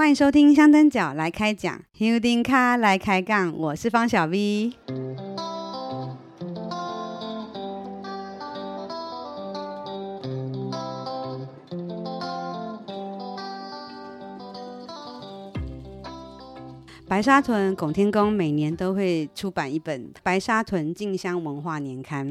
[0.00, 4.72] 欢迎收听香灯脚来开讲，Houding 卡来开杠，我是方小 V。
[17.06, 22.26] 白沙屯拱天宫每年都会出版一本《白沙屯静香文化年刊》。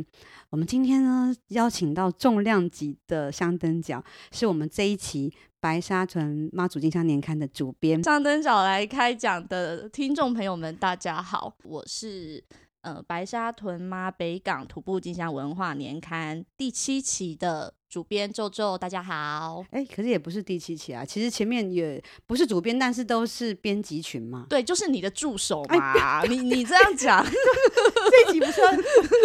[0.49, 5.31] 我们今天呢，邀请到重量级的香灯脚，是我们这一期。
[5.61, 12.43] 白沙屯妈祖金像年刊的主编，上灯找来开讲的听众朋友们，大家好，我是
[12.81, 17.73] 呃白沙屯妈北港徒步进香文化年刊第七期的。
[17.89, 19.65] 主编皱皱，大家好。
[19.71, 24.45] 哎、欸，可是也不是第七期啊，其实前面也不是主编，但是都是编辑群嘛。
[24.47, 25.93] 对，就是你的助手嘛。
[26.21, 28.61] 欸、你你这样讲， 这一集不是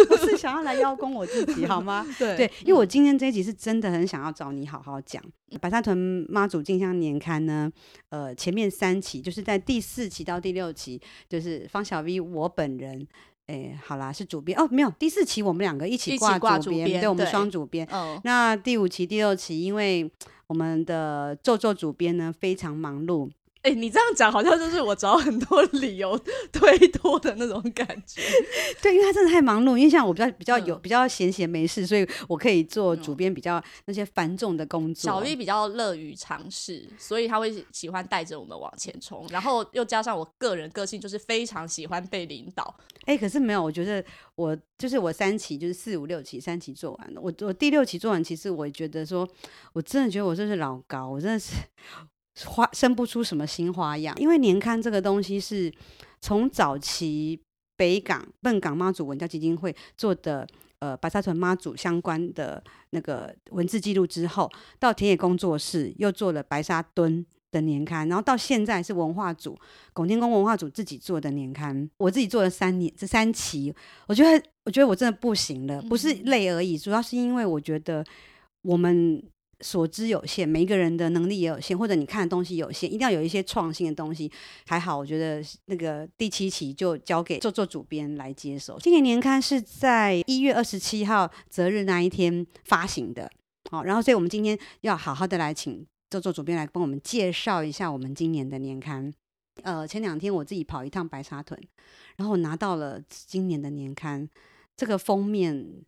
[0.07, 2.03] 不是想要来邀功我自己好吗？
[2.17, 5.23] 对对，因为我今天这一集是真的很想要找你好好讲。
[5.61, 7.71] 白沙屯妈祖进香年刊呢，
[8.09, 13.07] 呃，前面三期就是在第四期到第六期，就是方小 V 我本人。
[13.47, 17.87] 哎、欸，好啦，是主编哦，没有第四期我们两个一起挂主编，对，我们双主编。
[17.91, 20.09] 嗯，那第五期、第六期，因为
[20.47, 23.29] 我们的做做主编呢非常忙碌。
[23.65, 26.15] 哎、欸，你这样讲好像就是我找很多理由
[26.51, 28.21] 推脱的那种感觉。
[28.79, 35.11] 对，因为他真的太忙碌，因为像我比较比较有、嗯、比较闲闲没事，所以我可以做主编比较那些繁重的工作。
[35.11, 42.75] 小 V 比较乐于尝试，所以他会喜欢带着我们往前冲，然后又加上我个人个性就是非常喜欢被领导。
[43.05, 44.05] 哎、欸，可是没有，我觉得
[44.35, 49.27] 我就是我三期就是四五六期三期做完了，我我第六期做完，其实我觉得说，
[49.73, 51.55] 我真的觉得我这是老高，我真的是。
[52.43, 55.71] 花生不出什么新花样，因为年刊这个东西是
[56.19, 57.39] 从早期
[57.77, 60.45] 北港笨港妈祖文教基金会做的，
[60.79, 69.57] 呃，白沙屯妈祖相关的那个文字记录之后，到田野工作室又做了白沙墩的年刊，然后到现在是文化组
[69.93, 73.73] 拱天宫文化组自己做的年刊，我自己做了三年这三期，
[74.07, 78.03] 我觉得我觉得我真的不行了，不是累而已，主要是因为我觉得
[78.61, 79.23] 我们。
[79.65, 84.31] 所知有限，每一个人的能力也有限，或者你看的东西有限，一定要有一些创新的东西。
[84.67, 88.77] 还好，我觉得那个第七期就交给做做主编来接手。
[88.79, 93.27] 今年年刊是在一月二十七号择日那一天发行的，
[93.71, 99.11] 好，然后所以我们今天要好好的来请宙宙主编来帮我们介绍一下我们今年的年刊。
[99.63, 101.59] 呃，前两天我自己跑一趟白沙屯，
[102.17, 104.29] 然后拿到了今年的年刊，
[104.77, 105.83] 这个封面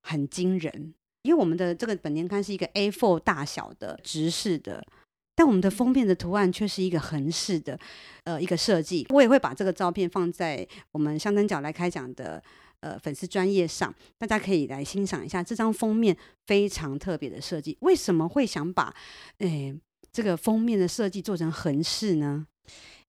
[0.00, 0.94] 很惊人。
[1.24, 4.86] 因为我们的这个本年刊是一个 A4 大小的直式的，
[5.34, 7.78] 但我们的封面的图案却是一个横式的，
[8.24, 9.06] 呃，一个设计。
[9.08, 12.42] 我也会把这个照片放在我们香灯角来开讲的
[12.80, 16.14] 呃粉丝专页上，大家可以来欣赏一下这张封面
[16.46, 17.74] 非常特别的设计。
[17.80, 18.94] 为什么会想把
[19.38, 19.74] 诶
[20.12, 22.46] 这个封面的设计做成横式呢？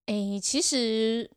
[0.05, 1.29] 诶，其实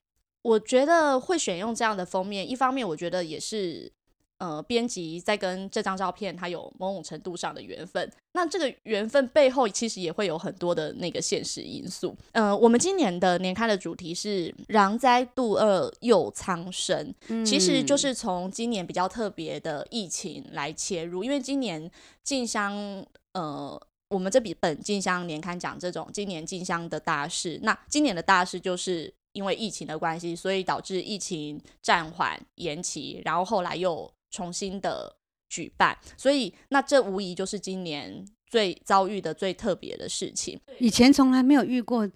[0.42, 3.92] 我觉得会选用这样的封面，一方面我觉得也是。
[4.38, 8.08] 呃，编辑在跟这张照片，它有某种程度上的缘分。
[8.34, 12.16] 那这个缘分背后，其实也会有很多的那个现实因素。
[12.30, 21.24] 呃，我们今年的年刊的主题是“攘灾度厄佑苍生”，嗯，其实就是从今年比较特别的疫情来切入。
[21.24, 21.90] 因为今年
[22.22, 27.58] 进香，呃，我们这笔本进香年刊讲这种今年进香的大事。
[27.64, 34.08] 那今年的大事就是因为疫情的关系，所以导致疫情暂缓延期，然后后来又。
[34.30, 35.16] 重新的
[35.48, 40.60] 举办，所以那这无疑就是今年最遭遇的最特别的事情。
[40.78, 42.08] 以前从来没有遇过。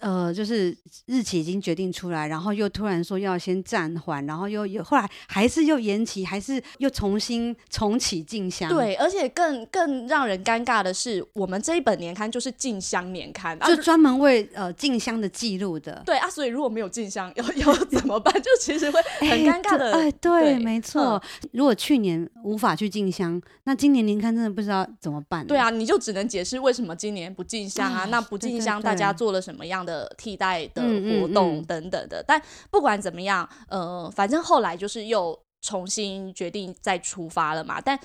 [0.00, 8.68] 呃，就是日期已经决定出来，然后又突然说要先暂缓，然后又又后来还是又延期，还是又重新重启进香。
[8.68, 16.02] 对，而且更更让人尴尬的是，我们这一本年刊就是进香年刊，就专门为呃进香的记录的。
[16.04, 18.34] 对啊，所以如果没有进香，要要 怎么办？
[18.42, 19.92] 就其实会很尴尬的。
[19.92, 21.48] 哎、欸，对，对没错、嗯。
[21.52, 25.46] 如果去年无法去进香，那今年年刊真的不知道怎么办。
[25.46, 28.06] 对啊，你就只能解释为什么今年不进香啊？
[28.06, 37.80] 那不进香，大家做了什么样的替代的活动等等的，嗯嗯嗯，但不管怎么样，呃，反正后来就是又重新决定再出发了嘛。
[37.80, 37.98] 但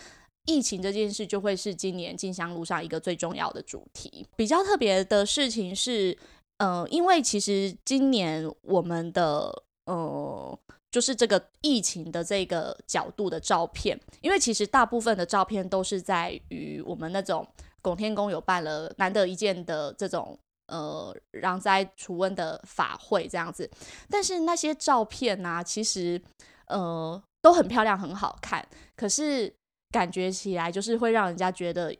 [0.45, 4.27] 疫情这件事就会是今年进香路上一个最重要的主题。
[4.35, 6.17] 比较特别的事情是，
[6.57, 10.59] 呃，因为其实今年我们的呃，
[10.91, 17.47] 就是这个疫情的这个角度的照片，因为其实大部分的照片都是在于我们那种
[17.81, 20.37] 拱天宫有办了难得一见的这种。
[20.67, 23.69] 呃，让灾除瘟的法会这样子，
[24.09, 26.21] 但是那些照片呢、啊，其实
[26.67, 28.65] 呃都很漂亮，很好看，
[28.95, 29.53] 可是
[29.91, 31.93] 感觉起来就是会让人家觉得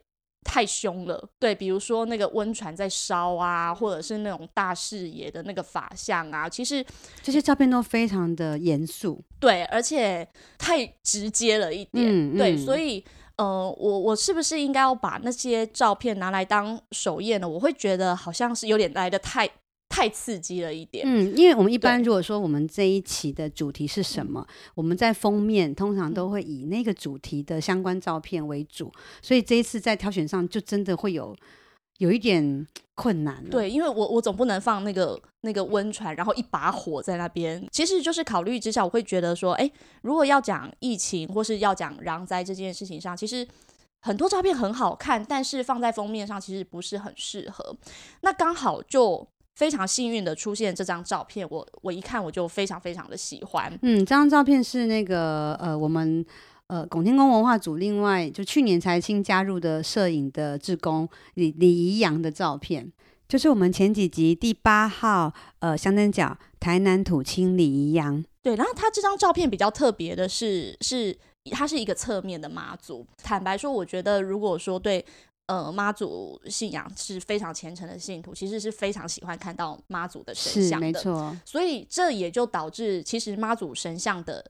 [0.44, 1.28] 太凶了。
[1.38, 6.84] 对，比如说那个温船在烧啊，或者是那种大视野的那个法像啊，其实
[7.22, 9.22] 这些照片都非常的严肃。
[9.38, 10.26] 对，而且
[10.56, 12.06] 太直接了一点。
[12.06, 13.04] 嗯、对，所以。
[13.36, 17.48] 呃，我我是不是应该要把那些照片拿来当首页呢？
[17.48, 19.48] 我会觉得好像是有点来的太
[19.88, 21.04] 太刺激了一点。
[21.06, 31.36] 嗯，因为我们一般如果说我们这一期的主题是什么，我们在封面通常都会以那个主题的相关照片为主，所以这一次在挑选上就真的会有。
[31.98, 37.66] 有一点困难，对，因为我我总不能放那个那个温船，然后一把火在那边。
[37.72, 39.68] 其实就是考虑之下，我会觉得说，哎，
[40.02, 43.46] 如果要讲疫情或是要讲燃灾这件事情上，其实
[44.00, 47.76] 很多照片很好看，但是放在封面上其实不是很适合。
[48.20, 49.26] 那刚好就
[49.56, 53.76] 非常幸运的出现这张照片，我我一看我就非常非常的喜欢。
[53.82, 56.24] 嗯，这张照片是那个呃我们。
[56.68, 62.90] 呃，拱天宫文化组另外就去年才新加入的摄影的志工李李怡阳的照片，
[63.28, 68.24] 就是我们前几集第八号呃香灯角台南土青李怡阳。
[68.42, 71.14] 对，然后他这张照片比较特别的是，是
[71.50, 73.06] 它是一个侧面的妈祖。
[73.22, 75.04] 坦白说，我觉得如果说对
[75.46, 81.36] 呃妈祖信仰是非常虔诚的信徒，其实是非常喜欢看到妈祖的神像的，没错。
[81.44, 84.42] 所以这也就导致其实妈祖神像的。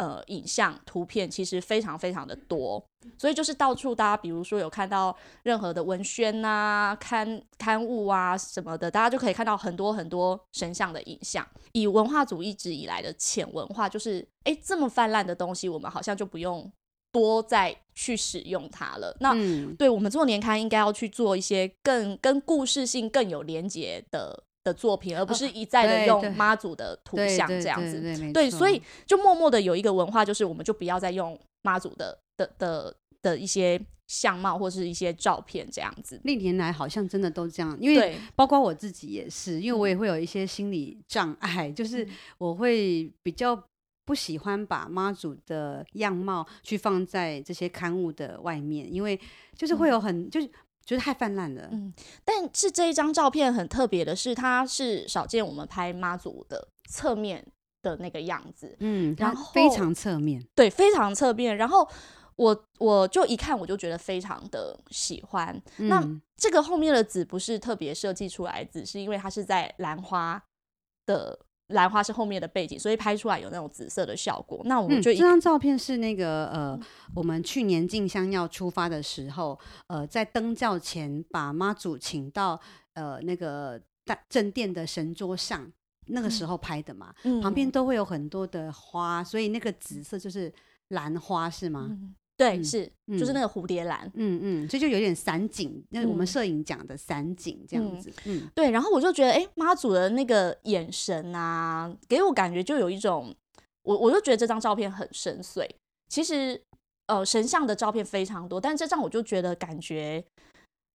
[0.00, 2.82] 呃，影像图片其实非常非常的多，
[3.18, 11.46] 所以就是到处大家，比如说有看到任何的文宣啊、刊刊物啊什么的，大家就可以看到很多很多神像的影像。
[11.72, 16.72] 以文化组一直以来的浅文化，就是哎，这么泛滥的东西，我们好像就不用
[17.12, 19.14] 多再去使用它了。
[19.20, 24.44] 那、嗯、对我们做年刊，应该要去做一些更跟故事性更有连结的。
[24.62, 36.20] 的作品，而不是一再的用妈祖的图像这样子，对，所以就默默的有一个文化，就是我们就不要再用妈祖的的的的一些相貌或是一些照片这样子。
[36.24, 43.58] 历年来好像真的都这样，因为包括我自己也是，因为我也会有一些心理障碍，就是我会比较
[44.04, 49.18] 不喜欢把妈祖的样貌去放在这些刊物的外面，因为
[49.56, 50.50] 就是会有很就是。
[50.84, 51.92] 觉得太泛滥了，嗯，
[52.24, 57.46] 但是这一张照片很特别的是，它是少见我们拍妈祖的侧面
[57.82, 61.56] 的那个样子，嗯，然后非常侧面，对，非常侧面。
[61.56, 61.88] 然后
[62.36, 65.54] 我我就一看，我就觉得非常的喜欢。
[65.78, 66.04] 嗯、那
[66.36, 70.42] 这个后面的紫不是特别设计出来的紫，是因为它是在兰花
[71.06, 71.38] 的。
[71.70, 74.60] 兰花是后面的背景，所以拍出来有那种紫色的效果。
[74.64, 76.78] 那我们就、嗯、这张照片是那个呃，
[77.14, 82.60] 我们去年进香要出发的时候，呃，在登轿前把妈祖请到
[82.94, 85.70] 呃那个大正殿的神桌上，
[86.06, 87.14] 那个时候拍的嘛。
[87.24, 90.52] 嗯、旁边都会有很多的花，所以那个紫色就是
[90.88, 91.86] 兰花，是吗？
[91.90, 98.70] 嗯对，嗯、是，就是那个蝴蝶兰，嗯嗯，这就有点散景，那我们摄影讲的散景这样子，嗯，嗯对。
[98.70, 103.34] 然后我就觉得，哎，妈祖的那个眼神啊，给我感觉就有一种，
[103.82, 105.68] 我我就觉得这张照片很深邃。
[106.08, 106.58] 其实，
[107.08, 110.24] 呃，神像的照片非常多，但这张我就觉得感觉，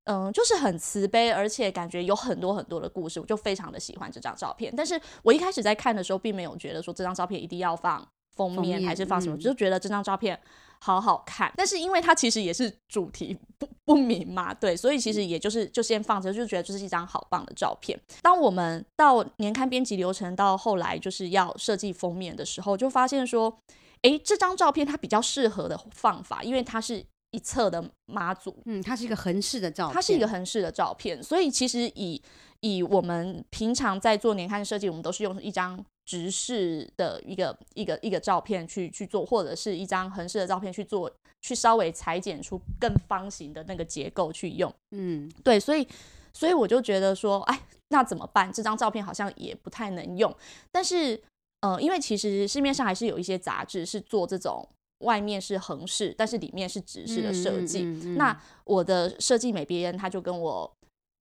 [0.06, 4.74] 嗯、呃，就是很慈悲，而且感觉有很多很多的故事，我就非常的喜欢这张照片。
[4.76, 8.04] 但是我一开始在看的时候，并没有觉得说这张照片一定要放
[8.36, 10.40] 封面，封面还是放什么，嗯、就觉得这张照片。
[10.86, 18.00] 好好看，但是因为它其实也是主题不不明嘛，对，所以其实也就是就先放着，就觉得这是一张好棒的照片。
[18.22, 23.58] 当我们到年刊编辑流程到后来就是要设计封面的时候，就发现说，
[24.04, 32.22] 诶，这张照片它比较适合的放法，因为它是一侧的妈祖，嗯，它是一个横式的照片，它是一个横式的照片，所以其实以
[32.60, 35.84] 以我们平常在做年刊设计，我们都是用一张。
[36.06, 44.72] 直视的一个一个一个照片去去做，或者是一张横式的照片去做，去稍微裁剪出更方形的那个结构去用。
[44.92, 45.88] 嗯，对，所以
[46.32, 47.60] 所以我就觉得说，哎，
[47.90, 48.54] 那怎么办？
[48.54, 50.34] 这张照片好像也不太能用。
[50.72, 51.20] 但是，
[51.62, 54.68] 呃，因为其实市面上还是有一些杂志是做这种
[55.00, 57.80] 外面是横式，但是里面是直式的设计。
[57.84, 60.72] 嗯嗯嗯嗯、那我的设计美编他就跟我。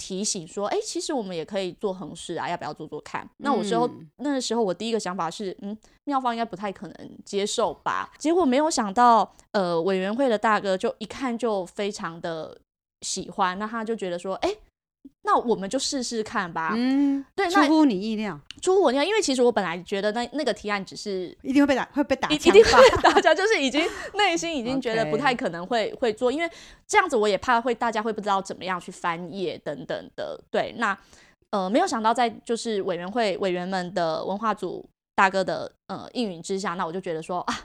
[0.05, 3.25] 提醒说，哎、欸，其实我们也可以做横式啊，要不要做做看？
[3.37, 8.11] 那我时候、嗯、那个时候，我第一个想法是，嗯，妙方应该不太可能接受吧。
[8.19, 12.59] 结果没有想到，呃，委员会的大哥就一看就非常的
[12.99, 14.57] 喜欢，那他就觉得说，哎、欸。
[15.23, 16.73] 那我们就试试看吧。
[16.75, 23.81] 嗯，对，出乎你意料，出乎我意料，因为其实我本来觉得那那个提案只是一定会被打，会被打，一定会被打架，就是已经
[24.15, 26.49] 内心已经觉得不太可能会会做，因为
[26.87, 30.39] 这样子我也怕会大家会不知道怎么样去翻页等等的。
[30.51, 30.97] 对，那
[31.51, 37.59] 呃没有想到在就是委员会委员们的文化组大哥的呃应允之下，那我就觉得说啊。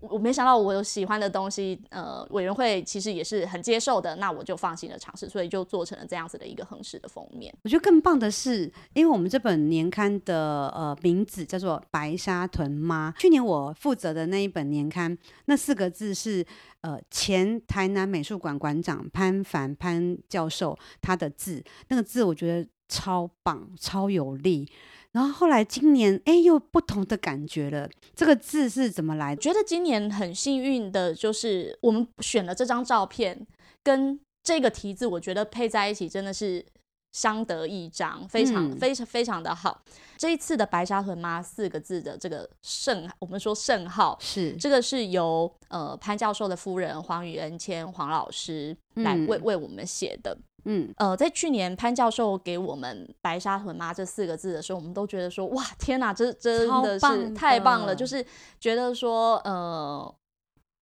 [0.00, 7.54] 我没想到我有喜欢的东西，呃，委员会其实也是很接受的，那我就放心的尝试，所以就做成了这样子的一个横式的封面。
[7.62, 16.44] 我觉得更棒的是，因为我们这本年刊的呃名字叫做《白沙屯妈》，去年我负责的那一本年刊，那四个字是
[16.80, 24.66] 呃前台南美术馆馆长潘凡潘教授他的字，那个字我觉得超棒，超有力。
[25.12, 27.88] 然后后来今年，哎，又不同的感觉了。
[28.14, 29.42] 这个字是怎么来的？
[29.42, 33.46] 觉得今年很幸运的就是我们选了这张照片
[33.82, 36.64] 跟这个题字，我觉得配在一起真的是
[37.12, 39.82] 相得益彰，非常、嗯、非常非常的好。
[40.16, 50.38] 这一次的白沙屯妈四个字的这个圣，我们说圣号是这个是由呃潘教授的夫人黄宇恩谦黄老师来为、嗯、为我们写的。
[50.64, 57.94] 嗯，呃，在去年潘教授给我们“白沙屯妈”这四个字的时候，我们都觉得说，哇，天哪，这真的是太棒了！
[57.94, 58.24] 就是
[58.58, 60.14] 觉得说，呃，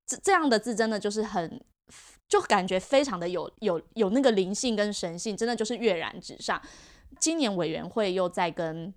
[0.06, 1.60] 这这样的字真的就是很，
[2.28, 6.60] 就感觉非常的有有有那个灵性跟神性，真的就是跃然纸上。
[7.20, 8.94] 今年委员会又在跟。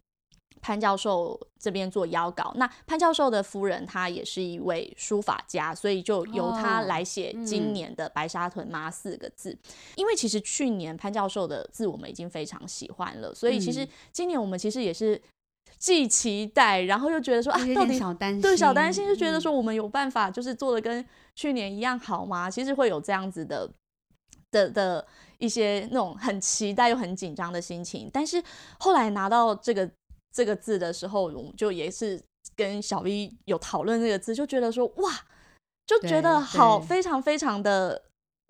[0.62, 9.52] 潘教授这边做邀稿，那潘教授的夫人她也是一位书法家，所以就由他来写今年的“白沙屯妈”四个字。
[9.52, 9.94] 哦嗯。
[9.96, 15.20] 因为其实去年潘教授的字我们已经非常喜欢了，所以其实今年我们其实也是
[15.80, 21.04] 既期待，然后又觉得说啊，到底小担心，对小担心，就觉得说我们有办法就是做的跟
[21.36, 22.50] 去年一样好吗？
[22.50, 23.68] 其实会有这样子的
[24.52, 25.08] 的的
[25.40, 28.44] 一些那种很期待又很紧张的心情，但是
[28.78, 29.90] 后来拿到这个。
[30.32, 32.22] 这个字的时候，我们就也是
[32.56, 35.12] 跟小 V 有讨论这个字，就觉得说哇，
[35.86, 38.02] 就觉得好非常非常的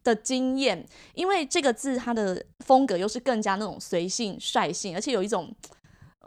[0.04, 5.54] 的惊艳，因为这个字它的风格又是更加那种随性率性，而且有一种，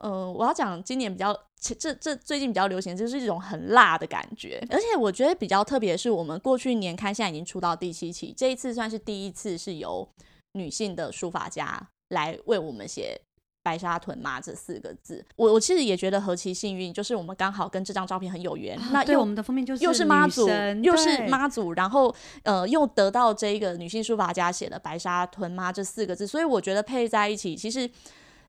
[0.00, 10.08] 呃，我要讲今年比较这这最近比较流行，就是一种很辣的感觉，而且我觉得比较特别的是，我们过去年刊现在已经出到第七期，这一次算是第一次是由
[10.52, 13.20] 女性的书法家来为我们写。
[13.64, 18.78] 白沙屯妈这四个字，我我其实也觉得何其幸运，就是我们刚好跟这张照片很有缘。
[18.78, 20.46] 啊、那对我们的封面就是又是妈祖，
[20.82, 27.90] 又是妈祖，然后呃又得到这一个女性书法家写的白沙屯妈这四个字，所以我觉得配在一起，其实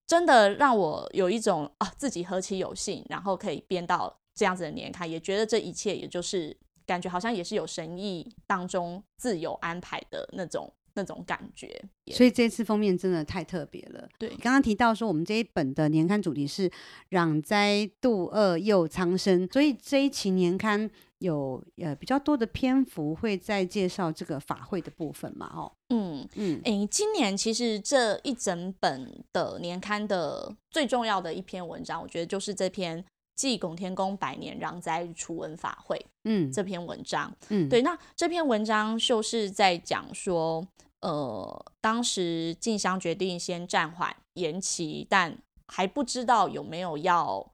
[0.05, 6.55] 真的让我有一种啊自己何其有幸，然后可以编到这样子的年刊，也觉得这一切也就是
[6.85, 10.69] 感觉好像也是有神意当中自有安排的那种。
[10.95, 14.07] 那种感觉，所以这次封面真的太特别了。
[14.17, 16.71] 对，刚刚提到说我们这一本的年刊主题是
[17.11, 25.51] “攘灾度厄又苍生”，所以这一期年刊有呃比较多的篇幅会在介绍这个法会的部分嘛？
[25.53, 33.05] 哦，嗯嗯，哎、欸，今年其实这一整本的年刊的最重要的一篇文章，我觉得就是这篇。
[33.35, 40.65] 祭拱天宫百年攘灾除瘟法会，嗯，这篇文章，嗯，对，那这篇文章就是在讲说，
[41.01, 45.37] 呃，当时静香决定先暂缓延期，但
[45.67, 47.45] 还不知道有没有要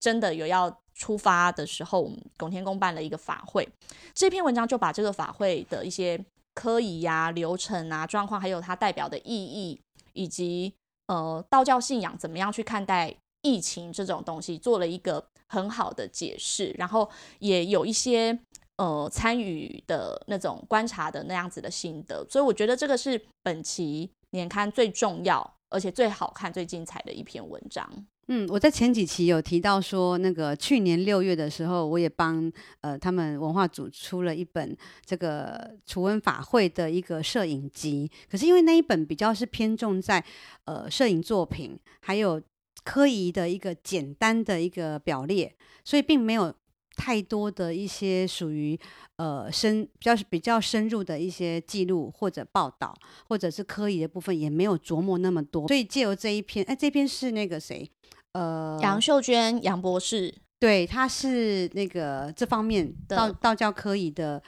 [0.00, 3.68] 真的有要出发的时候，我们拱天宫办了一个法会。
[4.12, 6.18] 这篇文章就把这个法会的一些
[6.54, 9.80] 科仪呀、流程啊、状况，还有它代表的意义，
[10.12, 10.74] 以及
[11.06, 13.14] 呃道教信仰怎么样去看待。
[13.42, 18.38] 疫情这种东西做了一个很好的解释，然后也有一些
[18.76, 27.88] 呃参与的那种观察的那样子的心得，所以我觉得这个是本期年刊最重要而且最好看、最精彩的一篇文章。
[28.28, 40.24] 嗯，我在前几期有提到说，那个去年六月的时候，我也帮呃他们文化组出了一本这个楚文法会的一个摄影集，可是因为那一本比较是偏重在
[40.66, 42.40] 呃摄影作品还有。
[42.84, 46.54] 科仪的一个简单的一个表列，所以并没有
[46.96, 48.78] 太多的一些属于
[49.16, 52.94] 呃深比较比较深入的一些记录或者报道，
[53.28, 55.66] 或者是科仪的部分也没有琢磨那么多。
[55.68, 57.90] 所以借由这一篇，哎，这篇是那个谁？
[58.32, 64.42] 呃，杨秀娟杨博士，对，他是那个这方面道道教科仪的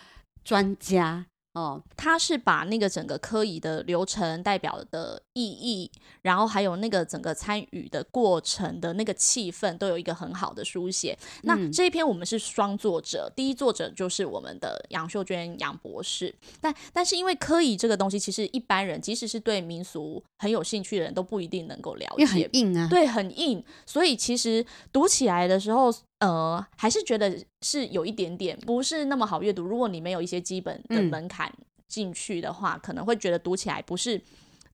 [0.45, 1.27] 专家。
[1.54, 5.90] 哦，他是把那个整个科仪的流程代表的意义，
[6.23, 11.16] 然后还有那个整个参与的过程的那个气氛，都有一个很好的书写。
[11.42, 16.35] 嗯、那这一篇我们是双作者，第一作者就是我们的杨秀娟杨博士。
[16.61, 23.62] 但但是因为科仪这个东西，其实一般人即使是对民俗很有兴趣的人都不一定能够了解，因为很硬啊，对，很硬。
[23.85, 25.92] 所以其实读起来的时候。
[26.23, 29.62] 呃，还是觉得是有一点点不是那么好阅读。
[29.64, 31.52] 如果你没有一些基本的门槛
[31.88, 34.21] 进去的话，嗯，可能会觉得读起来不是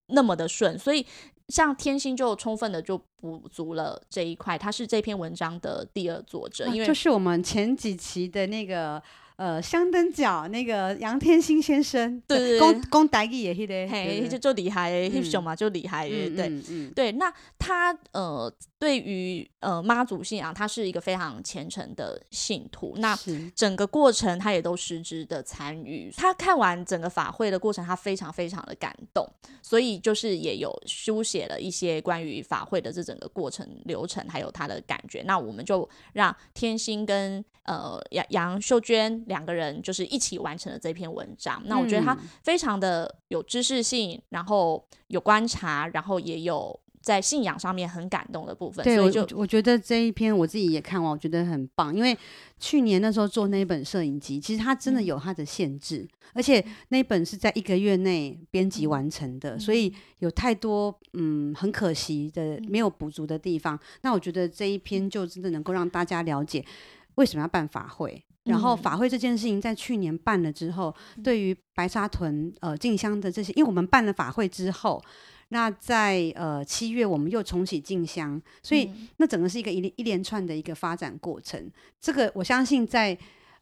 [0.08, 0.78] 那么的顺。
[0.78, 1.04] 所以，
[1.48, 4.58] 像天心就充分的就补足了这一块。
[4.58, 9.02] 他是这篇文章的第二作者，因为就是我们前几期的那个
[9.36, 17.12] 呃香灯角那个杨天心先生，对对对，公公台语也是的，嘿，就就厉害，嘿熊嘛就厉害，对对对。
[17.12, 22.94] 那他呃，对于呃妈祖信仰，他是一个非常虔诚的信徒。
[22.98, 23.18] 那
[23.54, 26.12] 整个过程他也都实质的参与。
[26.16, 29.28] 他看完整个法会的过程，他非常非常的感动，
[29.62, 35.22] 所以就是也有书写了一些关于法会的这整个过程流程，还有他的感觉。
[35.24, 41.60] 那我们就让天心跟呃杨杨秀娟两个人就是一起完成了这篇文章。
[41.64, 46.78] 那我觉得他非常的有知识性，然后有观察，然后也有。
[47.00, 51.94] 在信仰上面很感动的部分，对，所以就我，觉得这一篇我自己也看完，我觉得很棒。
[51.94, 52.16] 因为
[52.58, 63.76] 去年那时候做那本摄影集，其实它真的有它的限制，嗯、而且那本是在一个月内编辑完成的，嗯、所以有太多嗯很可惜的没有补足的地方。
[63.76, 66.64] 嗯、那我觉得这一篇就真的能够让大家了解
[67.14, 75.02] 为什么要办法会，嗯、然后法会这件事情在去年办了之后，嗯、对于白沙屯呃进香的这些，因为我们办了法会之后。
[75.48, 81.70] 那在呃七月，我们又重启进香，所以那整个是一个一一连串的一个发展过程。
[82.00, 83.16] 这个我相信在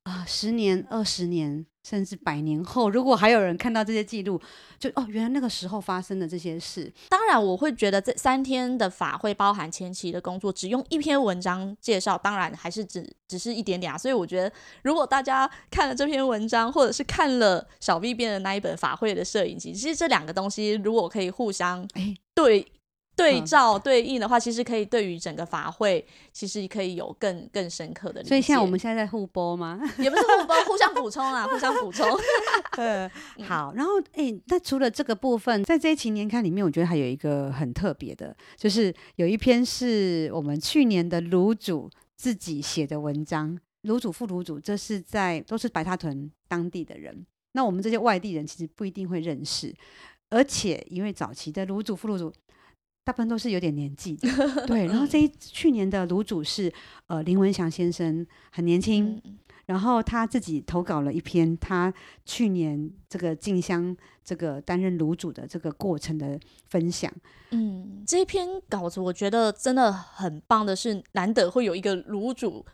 [0.07, 1.67] 啊、呃、十年、二十年。
[1.87, 4.41] 甚至百年后，如果还有人看到这些记录，
[4.77, 6.93] 就哦，原来那个时候发生的这些事。
[7.09, 13.97] 当然，我会觉得这三天的法会包含前期的工作，只用一篇文章介绍，当然还是只只是一点点啊。
[13.97, 21.89] 所以我觉得，如果大家看了这篇文章，或者是看了小 V 编的那一本法会的摄影集，其实这两个东西如果可以互相
[22.35, 22.67] 对。
[23.17, 28.29] 对照对应的话，其实可以对于整个法会，其实可以有更更深刻的理解。
[28.29, 29.81] 所以现在我们现在在互播吗？
[29.99, 32.07] 也不是互播，互相补充啊，互相补充。
[32.77, 33.11] 呃，
[33.49, 33.73] 好。
[33.75, 43.59] 然后，哎，那除了这个部分，在这一期年刊里面，我觉得还有一个很特别的，就是有一篇是我们去年的卢主自己写的文章。
[43.83, 47.25] 卢主、副卢主，这是在都是白沙屯当地的人。
[47.53, 49.75] 那我们这些外地人其实不一定会认识，
[50.29, 52.31] 而且因为早期的卢主、副卢主。
[53.07, 54.29] 大部分都是有点年纪的，
[54.67, 54.85] 对。
[54.87, 56.73] 然后这一去年的卤主是
[57.07, 59.21] 呃林文祥先生，很年轻。
[59.25, 66.37] 嗯、然后他自己投稿了一篇他去年这个静香这个担任卤主的这个过程的
[66.69, 67.09] 分享。
[67.51, 72.67] 嗯，这一篇稿子我觉得真的很棒的是，难得会有一个卤主。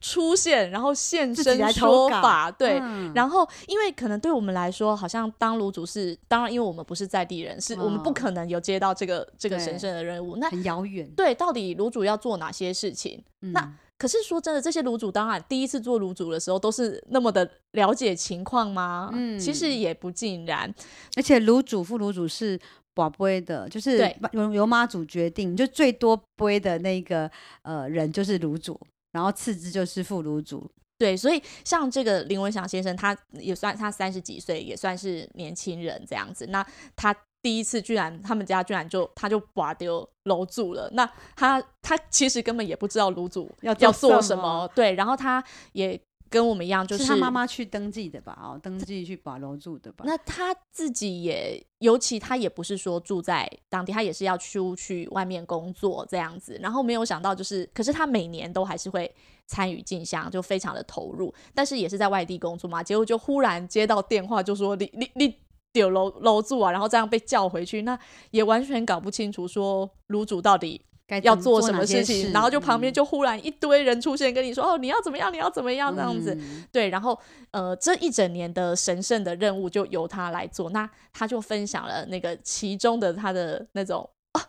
[0.00, 11.08] 出现，然后现身说法，对，嗯、然后因为可能对我们来说，好像当炉主是，当然因为我们不是在地人，是我们不可能有接到这个、哦、这个神圣的任务，那很遥远。
[11.16, 13.22] 对，到底炉主要做哪些事情？
[13.42, 19.10] 嗯、那可是说真的，这些炉主当然第一次做炉主的时候，都是那么的了解情况吗？
[19.12, 20.72] 嗯，其实也不尽然，
[21.16, 22.56] 而且炉主、副炉主是
[22.94, 23.98] 跋杯的，就是
[24.30, 27.28] 由由妈祖决定，就最多杯的那个
[27.62, 28.78] 呃人就是炉主。
[29.12, 36.46] 然后次之就是副炉主，对，所以像这个林文祥先生，他也算他三十几岁，也算是年轻人这样子。
[36.46, 36.66] 那
[36.96, 40.90] 他第一次居然，他们家居然就他就拔丢楼主了。
[40.92, 44.94] 那他他其实根本也不知道炉主要要做什么，对。
[44.94, 45.42] 然后他
[45.72, 46.00] 也。
[46.30, 48.38] 跟我们一样，就是，是他妈妈去登记的吧？
[48.42, 50.04] 哦，登记去把楼住的吧？
[50.06, 56.58] 那他自己也，尤其他也不是说住在当地，他也是要出去外面工作这样子。
[56.62, 59.12] 然后没有想到，就是，可是他每年都还是会
[59.46, 61.32] 参与进香，就非常的投入。
[61.54, 65.34] 但是也是在外地工作嘛，结果就忽然接到电话，就说你你你
[65.72, 67.98] 丢楼楼住啊，然后这样被叫回去，那
[68.30, 70.80] 也完全搞不清楚说卤主到底。
[71.22, 75.32] 要做什么事情，然后就旁边就忽然一堆人出现，跟你说：“嗯、哦，你要怎么样？
[75.32, 76.90] 你要怎么样？”这样子，嗯、对。
[76.90, 77.18] 然后，
[77.50, 80.68] 呃，这一整年的神圣的任务就由他来做。
[80.70, 84.44] 那他就分享了那个其中的他的那种啊，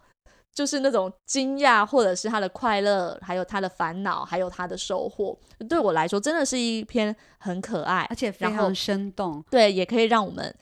[0.54, 5.38] 就是那种惊讶，或者是他的快乐，还有他的烦恼，还有他的收获。
[5.70, 9.42] 对我来说，真的是一篇很可爱，而且非常生动。
[9.50, 10.54] 对，也可以让我们。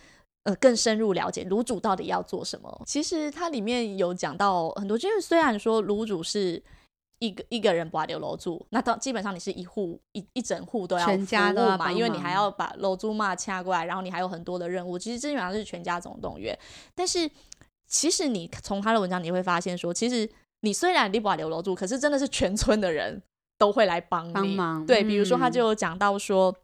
[0.47, 2.81] 呃，更深入了解卤煮到底要做什么。
[2.85, 6.63] 其实它里面有讲到很多，就是虽然说卤煮是
[7.19, 14.97] 一个一个人把留楼住，那到基本上你是一户一一整户都要全家都嘛，因为你还要把楼主嘛掐过来，然后你还有很多的任务。
[14.97, 16.57] 其实基本上是全家总动员。
[16.95, 17.29] 但是
[17.85, 20.29] 其实你从他的文章你会发现说，其实
[20.61, 23.21] 你虽然你把留楼住，可是真的是全村的人
[23.57, 24.33] 都会来帮你。
[24.33, 24.85] 帮忙。
[24.85, 26.55] 对，比如说他就有讲到说，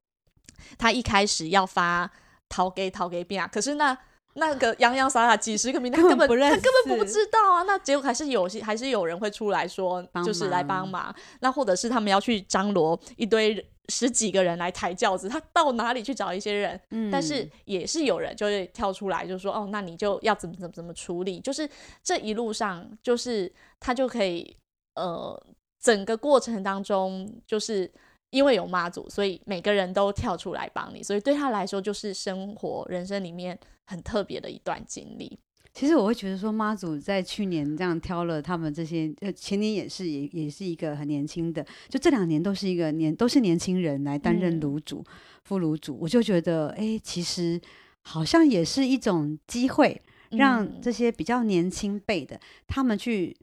[0.78, 2.10] 他一开始要发。
[2.50, 3.48] 掏给逃给病啊！
[3.48, 3.98] 可是那
[4.36, 7.64] 那个 洋洋洒洒几十个名，他根本他根本不知道啊！
[7.64, 11.14] 那结果还是有些还是有人会出来说，就是来帮忙。
[11.40, 16.80] 那或者是他们要去张罗一堆十几个人来抬轿子，他到哪里去找一些人？
[16.92, 21.40] 嗯，但是也是有人就会跳出来，就说哦，那你就要怎么怎么怎么处理？
[21.40, 21.70] 就是
[22.04, 24.56] 这一路上，就是他就可以
[24.96, 25.40] 呃，
[25.82, 27.92] 整个过程当中就是。
[28.34, 35.38] 因为有妈祖，所以每个人都跳出来帮你，所以对他来说就是生活人生里面很特别的一段经历。
[35.72, 47.62] 其实我会觉得说，妈祖在去年这样挑了他们这些，呃，前年也是，也也是一个很年轻的，就这两年都是一个年都是年轻人来担任炉主、嗯、副炉主，我就觉得，哎，其实
[48.02, 53.36] 好像也是一种机会，让这些比较年轻辈的、嗯、他们去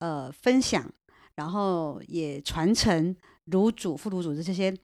[0.00, 0.90] 呃分享，
[1.36, 3.16] 然后也传承。
[3.50, 4.74] 炉主、副炉主的这些，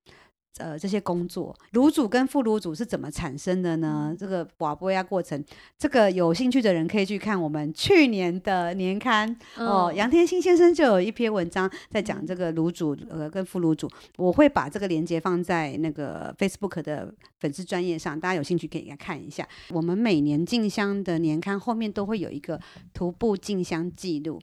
[0.59, 4.17] 呃，这些工作，炉主跟副炉主是怎么产生的呢？
[4.19, 5.45] 这个瓦波亚过程，
[5.77, 9.93] 这个有兴趣的人可以去看我们去年的年刊、嗯、哦。
[9.95, 19.47] 杨天星先生就有一篇文章在讲这个炉主呃跟副炉主，我会把这个链接放在那个 Facebook 的粉丝专业上，大家有兴趣可以来看一下。
[19.69, 22.59] 我们每年进香的年刊后面都会有一个
[22.95, 24.41] 徒步进香记录。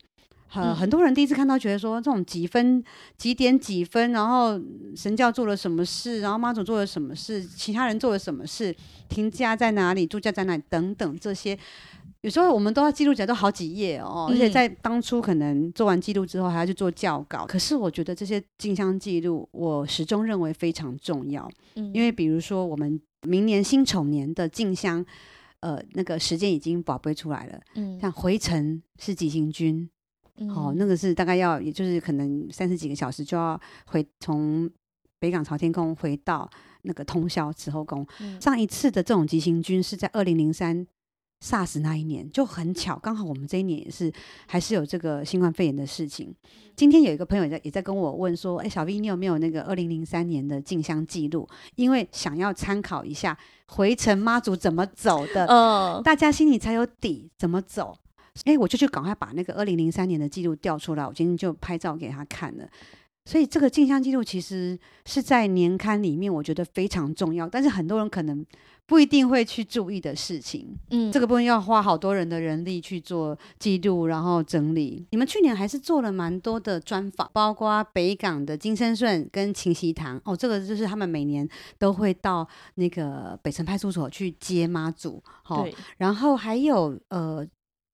[0.55, 2.83] 呃，很多人第一次看到，觉得说这种几分
[3.17, 4.59] 几点几分，然后
[4.95, 8.75] 神教做了什么事，然后妈祖做了什么事，其他人做了什么事，
[9.09, 11.57] 停驾在哪里，住驾在哪里等等这些，
[12.21, 14.27] 有时候我们都要记录起来，都好几页哦。
[14.29, 17.45] 而且在当初可能做完记录之后，还要去做校稿。
[17.45, 21.49] 可是我觉得这些进香记录，我始终认为非常重要。
[21.93, 25.03] 因为比如说我们明年辛丑年的进香，
[25.61, 27.59] 呃，那个时间已经宝贝出来了。
[27.75, 29.89] 嗯，像回程是急行军。
[30.53, 34.69] 好、哦，那个是大概要，也就是可能三十几个小时就要回从
[35.19, 36.49] 北港朝天宫回到
[36.81, 38.05] 那个通霄慈后宫。
[38.19, 40.85] 嗯、上一次的这种急行军是在二零零三
[41.41, 44.11] SARS 那一年，就很巧，刚好我们这一年也是
[44.47, 46.33] 还是有这个新冠肺炎的事情。
[46.75, 51.47] 今天有一个朋友也在也在跟我问说，哎，小 V 你有没有那个二零零三年的进香记录？
[51.75, 57.95] 因为想要参考一下回程妈祖怎么走的，嗯、大家心里才有底，怎么走。
[58.45, 62.67] 哎，我就去赶快把那个二零零三年的记录调出来，我今天就拍照给他看了。
[63.25, 68.45] 所以这个镜像记录其实是在年刊里面，我觉得非常重要，但是很多人可能
[68.85, 70.77] 不一定会去注意的事情。
[70.89, 75.07] 嗯，这个部分要花好多人的人力去做记录，然后整理。
[75.11, 80.19] 你们去年还是做了蛮多的专访，包括北港的金生顺跟秦锡堂。
[80.25, 81.47] 哦，这个就是他们每年
[81.79, 85.23] 都会到那个北城派出所去接妈祖。
[85.47, 87.47] 哦，对，然后还有呃。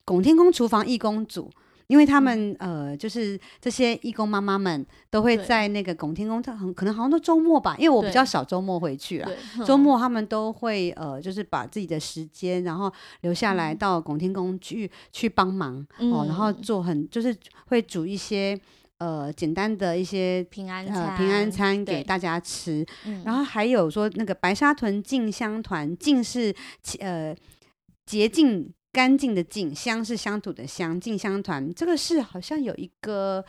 [0.09, 1.47] 拱天宫厨房义工组，
[1.85, 9.29] 因为他们、嗯、呃，就是这些义工妈妈们都会在那个拱天宫，他很可能好像都周末吧，因为我比较少周末回去了。
[9.67, 12.91] 周末他们都会呃，就是把自己的时间，然后
[13.21, 18.59] 留下来到拱天宫去、嗯、去帮忙、嗯、哦，然后做很就是会煮一些
[18.97, 22.83] 呃简单的一些平安餐、呃、平安餐给大家吃，
[23.23, 26.51] 然后还有说那个白沙屯进香团，进是
[26.99, 27.35] 呃
[28.07, 28.73] 洁净。
[28.91, 33.43] 干净的净，香是乡土的乡，进香团这个是好像有一个，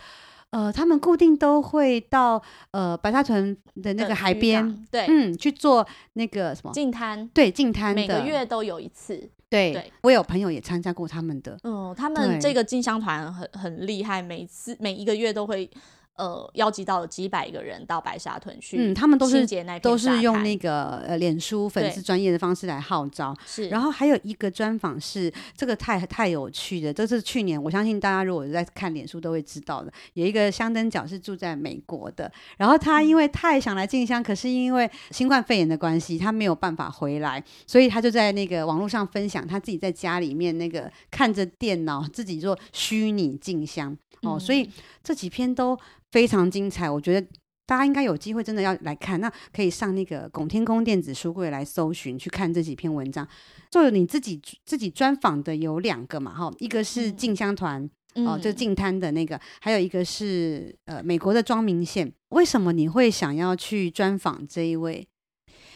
[0.51, 9.17] 呃，他们固定都会到呃白沙屯的那个海边，对，嗯，去做那个什么净滩，对，净滩每个月都有一次，
[9.49, 15.71] 对，对我有朋友也参加过他们的，嗯，他们这个进香团很很厉害，每次每一个月都会。
[16.17, 19.47] 呃，邀集到了几百个人到白沙屯去，嗯，他们都是
[19.81, 23.71] 都是用那个呃脸书粉丝专业的方式来号召，是。
[23.71, 44.71] 然后还有一个专访是这个太太有趣的，这是去年我相信大家如果在看脸书都会知道的，有一个香灯角是住在美国的，然后他因为太想来进香，可是因为新冠肺炎的关系，他没有办法回来，所以他就在那个网络上分享他自己在家里面那个看着电脑自己做虚拟进香哦，所以
[45.03, 45.79] 这几篇都。
[46.13, 47.25] 非常精彩，我觉得
[47.65, 49.21] 大家应该有机会真的要来看。
[49.21, 53.25] 那可以上那个拱天宫电子书柜来搜寻，去看这几篇文章。
[53.71, 62.13] 做你自己自己专访的有两个嘛，哈，一个是静香团、嗯、哦，就静滩的那个，还有一个是呃美国的庄明宪。
[62.31, 65.07] 为什么你会想要去专访这一位？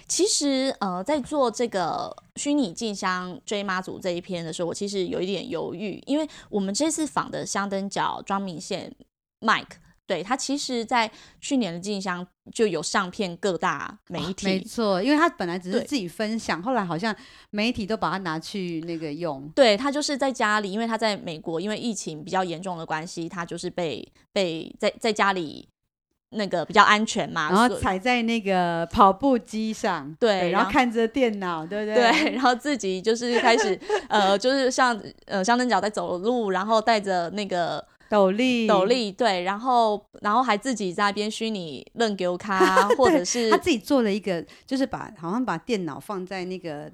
[0.07, 8.95] 其实呃，在做这个虚拟进香追妈祖这一篇的时候，我其实有一点犹豫，因为我们这次访的香灯角庄明宪
[9.41, 9.77] Mike。
[10.07, 17.17] 对，他其实，在去年的进香就有上片各大媒体，哦、没错，因为他本来只是自己分享，后来好像
[17.49, 19.49] 媒体都把他拿去那个用。
[19.55, 25.67] 对，他就是在家里，因为他在美国，因为疫情比较严重的关系，他就是被被在在家里
[26.31, 31.95] 那个比较安全嘛，然后踩在那个跑步机上，对，对，然后看着电脑，对不对？
[31.95, 37.85] 对，然后自己就是开始呃，就是像呃香灯脚在走路，然后带着那个。
[38.07, 46.93] 斗笠，斗笠，对，然后，然后还自己在那边虚拟认给我卡， 或者是他自己做了一个，就是把好像把电脑放在那个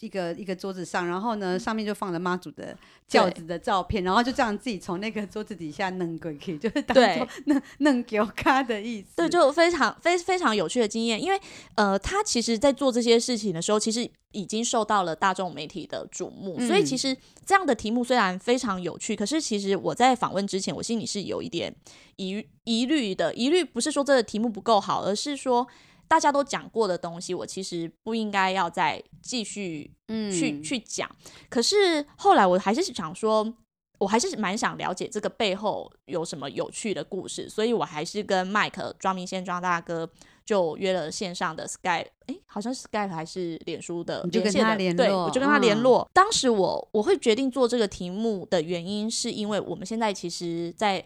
[0.00, 2.76] 一个一个桌子上，然后呢，上面就放了妈祖的
[3.08, 9.16] 轿子的照片，然后就这样自己从那个桌子底下弄过去， 就是当做弄弄给我看的意思。
[9.16, 11.40] 对，就非常非非常有趣的经验，因为
[11.76, 21.74] 呃，他其实在做这些事情的时候，其实已经受到了大众媒体的瞩目，嗯、所以其实这样的题目虽然非常有趣，可是其实我在访问之前，我心里是有一点
[22.16, 23.32] 疑疑虑的。
[23.34, 25.66] 疑虑不是说这个题目不够好，而是说。
[26.08, 31.10] 大家都讲过的东西，我其实不应该要再继续去、嗯、去讲。
[31.48, 33.54] 可是后来我还是想说，
[33.98, 40.08] 我还是蛮想了解这个背后有什么有趣的故事，所以我还是跟 Mike 庄明先庄大哥
[40.44, 46.02] 就约了线上的 Skype，哎，好像是 Skype 还是脸书的连线的，你就跟他联络，对，我就跟他联络。
[46.02, 51.04] 嗯、当时我我会决定做这个题目的原因，是因为我们现在其实，在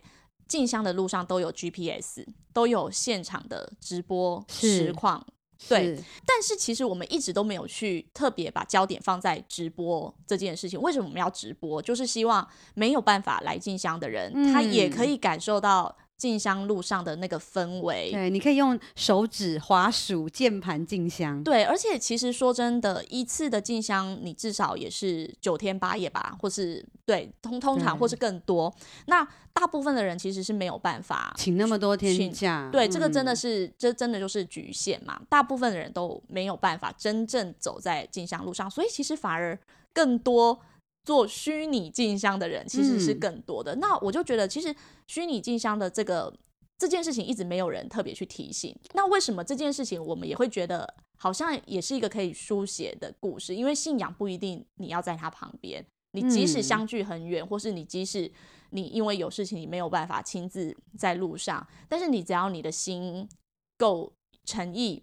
[0.50, 5.24] 进香的路上都有 GPS，都有现场的直播实况，
[5.68, 5.96] 对。
[6.26, 10.78] 但是其实我们一直都没有去特别把焦点放在直播这件事情。
[10.82, 11.80] 为什么我们要直播？
[11.80, 15.96] 就是希望没有办法来进香的人，嗯、他也可以感受到。
[16.20, 21.42] 进香路上的那个氛围，对，你可以用手指、滑鼠、键盘进香。
[21.42, 28.70] 对，而且其实说真的，一次的进香，你至少也是九天八夜吧，或是对，通通常或是更多。
[29.06, 32.68] 那大部分的人其实是没有办法请那么多天假。
[32.70, 35.18] 对，这个真的是，嗯、这真的就是局限嘛。
[35.30, 39.58] 大部分的人都没有办法真正走在进香路上，所以其实反而
[39.94, 40.60] 更多。
[41.04, 44.74] 做虚拟进香的人其实是更多的，嗯、那我就觉得其实
[45.06, 46.32] 虚拟进香的这个
[46.78, 48.76] 这件事情一直没有人特别去提醒。
[48.94, 53.54] 那为什么这件事情我们也会觉得好像也是一个可以书写的故事？
[53.54, 58.30] 因为信仰不一定你要在他旁边，你即使相距很远，嗯、或是你即使
[58.70, 63.28] 你因为有事情你没有办法亲自在路上，但是你只要你的心
[63.76, 64.12] 够
[64.44, 65.02] 诚意，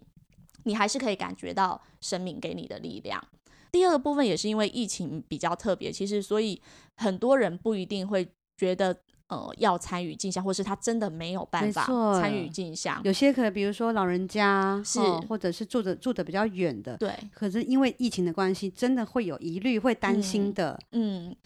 [0.64, 3.22] 你还是可以感觉到神明给你的力量。
[3.70, 6.60] 第二个部分也是因为疫情比较特别，其实所以
[6.96, 8.26] 很多人不一定会
[8.56, 8.96] 觉得
[9.28, 11.84] 呃要参与进香，或是他真的没有办法
[12.18, 13.00] 参与进香。
[13.04, 17.12] 有些可能比如说老人家是，或者是住的住的比较远的，对。
[17.32, 20.78] 可是因为疫情的关系，真的会有疑虑，会担心的。
[20.92, 21.36] 嗯，嗯，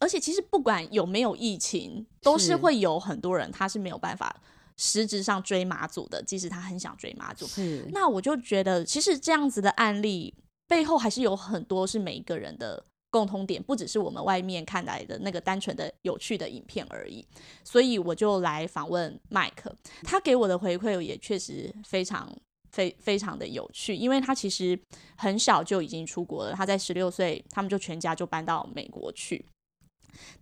[0.00, 4.34] 而且其实不管有没有疫情，都是会有很多人他是没有办法
[4.76, 7.46] 实质上追马祖的，即使他很想追马祖。
[7.46, 7.88] 是。
[7.92, 10.34] 那我就觉得，其实这样子的案例。
[10.68, 17.26] 背后还是有很多是每一个人的共通点，不只是我们外面看来的那个单纯的有趣的影片而已。
[17.64, 19.72] 所以我就来访问 Mike，
[20.04, 22.30] 他给我的回馈也确实非常
[22.70, 24.78] 非非常的有趣，因为他其实
[25.16, 29.44] 很小就已经出国了，他在十六岁，他们就全家就搬到美国去。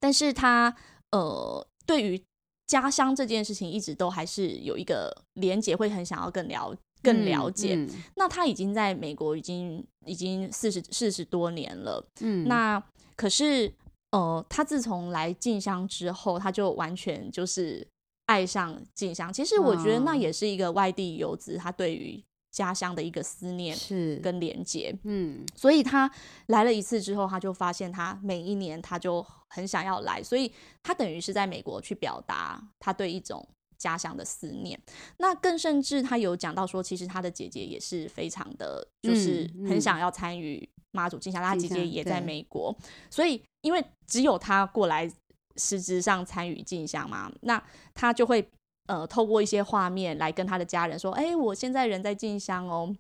[0.01, 0.75] 但是他
[1.13, 2.21] 呃，对于
[2.67, 6.81] 家乡这件事情，一直都还是有一个连结，会很想要更了解。
[7.07, 7.87] 更了解，嗯。
[7.87, 12.83] 嗯、那他已经在美国已经已经四十四十多年了，嗯，那
[13.15, 13.73] 可是
[14.11, 17.87] 呃，他自从来进香之后，他就完全就是
[18.27, 19.33] 爱上进香。
[19.33, 26.11] 其实我觉得那也是一个外地游子，他对于家乡的一个思念是跟连接，嗯，所以他
[26.47, 30.51] 来了一次之后，他就发现他每一年他就很想要来，所以
[30.83, 33.47] 他等于是在美国去表达他对一种。
[33.79, 34.81] 家乡的思念，
[35.19, 42.77] 那更甚至他有讲到说，其实他的姐姐也是非常的，就是很想要参与妈祖进香，嗯嗯、他姐姐也在美国，
[43.11, 45.11] 所以因为只有他过来
[45.57, 47.63] 实质上参与进香嘛，那
[47.95, 48.49] 他就会
[48.87, 52.95] 呃透过一些画面来跟他的家人说，哎、欸，我现在人在进香哦。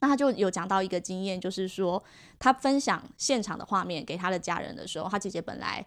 [0.00, 2.02] 那他就有讲到一个经验，就是说
[2.38, 5.82] 他分享现场的画面给他的家人的时候，他姐姐本来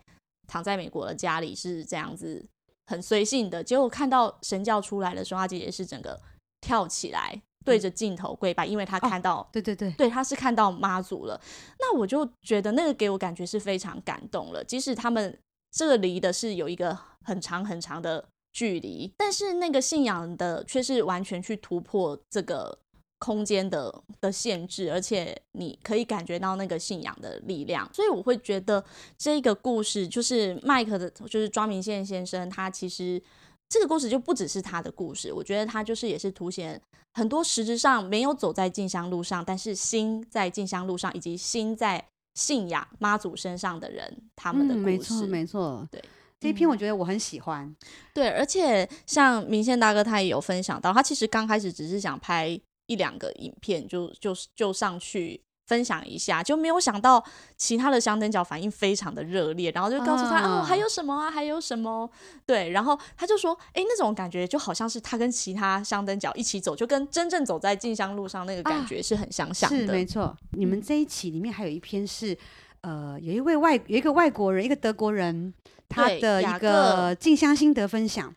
[0.47, 2.43] 躺在美国的家里是这样子。
[2.88, 6.19] 很随性的，结果看到神教出来的时候，他姐姐是整个
[6.62, 11.39] 跳起来，对着镜头跪拜，因为他看到，哦、对对对，对，他是看到妈祖了。
[11.80, 15.38] 那我就觉得那个给我感觉是非常感动了，即使他们
[15.71, 22.80] 这个离的是有一个很长很长的距离，但是那个信仰的却是完全去突破这个。
[23.20, 28.84] 空间的的限制，而且你可以感觉到那个信仰的力量，所以我会觉得
[29.18, 33.22] 这个故事就是麦克的，就是庄明宪先生，他其实
[33.68, 36.80] 这个故事就不只是他的故事，我觉得他就是也是凸显
[37.16, 46.04] 很多实质上没有走在进香路上，但是心在进香路上，以及心在信仰妈祖身上的人，他们的故事，嗯、没错，没错，对
[46.40, 47.76] 这一篇我觉得我很喜欢，
[48.14, 52.62] 对，而且像明宪大哥他也有分享到，他其实刚开始只是想拍。
[52.88, 57.21] 一两个影片就就就上去分享一下，就没有想到
[57.58, 61.30] 其他的香灯脚反应非常的热烈，然后就告诉他，哦，还有什么啊？
[61.30, 62.10] 还有什么？
[62.45, 69.78] 对，然后他就说，哎，那种感觉就好像是他跟其他香灯脚一起走，就跟真正走在进香路上那个感觉是很相像的。
[69.78, 72.38] 是没错，你们这一期里面还有一篇是，
[72.80, 75.54] 呃，有一位外有一个外国人，一个德国人，
[75.89, 78.34] 他的一个静香心得分享。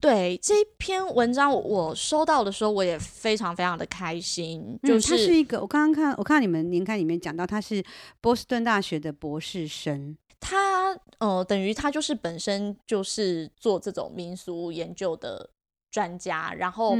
[0.00, 4.78] 对这篇文章，我收到的时候，我也非常非常的开心。
[4.82, 7.82] 就是、嗯、他是一个，我刚刚看，我看到你们年刊里面讲到，他是
[8.20, 10.16] 波士顿大学的博士生。
[10.38, 15.50] 他呃，等于他就是本身就是做这种民俗研究的
[15.90, 16.94] 专家，然后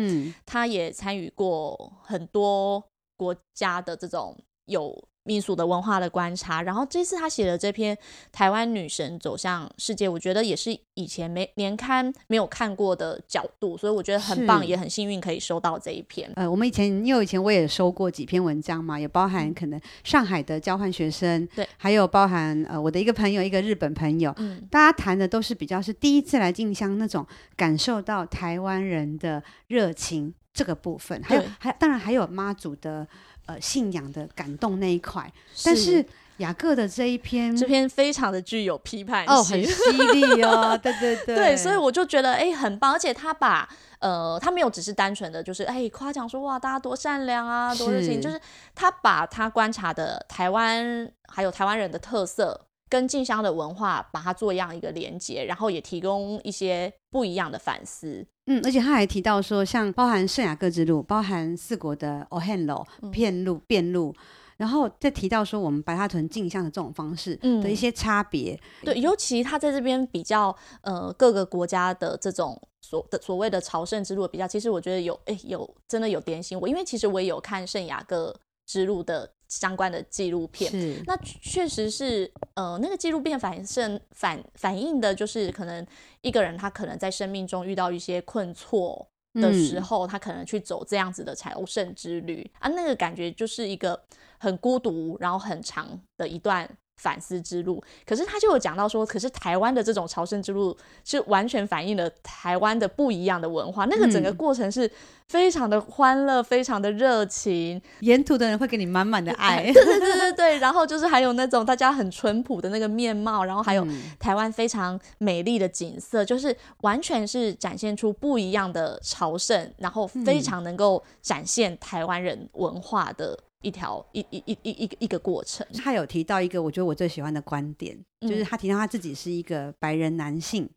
[0.45, 2.83] 他也参与过很多
[3.17, 5.09] 国家的这种有。
[5.27, 7.95] 民俗的文化的观察，然后这次他写的这篇
[8.33, 16.31] 《台湾女神走向世界》，我觉得也是以前没年刊没有看过的角度，所以我觉得很棒，也很幸运可以收到这一篇。
[16.37, 33.07] 呃，我们以前因为以前我也收过几篇文章嘛，也包含可能上海的交换学生，对，还有包含呃我的一个朋友，一个日本朋友，嗯，大家谈的都是比较是第一次来进香那种感受到台湾人的热情这个部分，还有还当然还有妈祖的。
[33.47, 35.33] 呃，信仰的感动那一块，
[35.65, 36.05] 但是
[36.39, 43.69] 雅各的这一篇，这篇非常的具有批判性，哦，很犀利哦， 对对对，对，所以我就觉得哎，很棒，而且他把
[44.01, 48.41] 呃，他没有只是单纯的就是哎夸奖说哇，大家多善良啊，多热情，就是
[48.75, 52.63] 他把他观察的台湾还有台湾人的特色。
[52.89, 58.25] 跟进香的文化把它做一样一个连接，然后也提供一些不一样的反思。
[58.47, 64.15] 嗯，而且他还提到说，像包含圣雅各之路，包含四国的 o h e n l o、片路、遍路，
[64.57, 68.55] 然后再提到说我们白沙屯镜像的这种方式的一些差别。
[68.83, 78.35] 嗯、对，尤其他在这边比较呃各个国家的这种所的所谓的朝圣之路的比较，其实我觉得有诶有真的有点醒我，因为其实我也有看圣雅各
[78.67, 79.36] 之路的。
[79.49, 80.73] 相关的纪录片，
[81.07, 85.87] 那确实是，呃，那个纪录片反映反反映的就是可能
[86.21, 92.51] 一个人他可能在生命中遇到一些困挫的时候，嗯、他可能去走这样子的朝圣之旅。
[92.59, 94.03] 啊，那个感觉就是一个
[94.39, 96.69] 很孤独，然后很长的一段。
[96.97, 104.91] 反思之路，可是他就有讲到说，可是台湾的这种朝圣之路是完全反映了台湾的不一样的文化，那个整个过程是
[105.29, 113.87] 非常的欢乐，非常的热情，沿途的人会给你满满的爱， 对对对对对，然后就是还有那种大家很淳朴的那个面貌，然后还有
[114.19, 123.39] 台湾非常美丽的景色，就是完全是展现出不一样的朝圣，然后非常能够展现台湾人文化的。
[123.67, 130.71] 一条一一一一一个一个过程，他有提到一个我觉得我最喜欢的观点，嗯、就是他提到他自己是一个白人男性，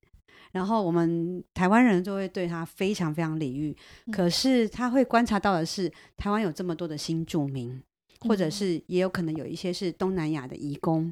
[0.51, 7.79] 然后我们台湾人就会对他非常非常礼遇，嗯、可是他会观察到的是台湾有这么多的新住民，
[8.21, 11.03] 或者是也有可能有一些是东南亚的移工，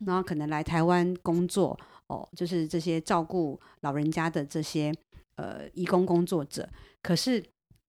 [0.00, 4.90] 嗯、然后可能来台湾工作哦，就是这些照顾老人家的这些
[5.34, 6.66] 呃移工工作者，
[7.02, 7.44] 可是。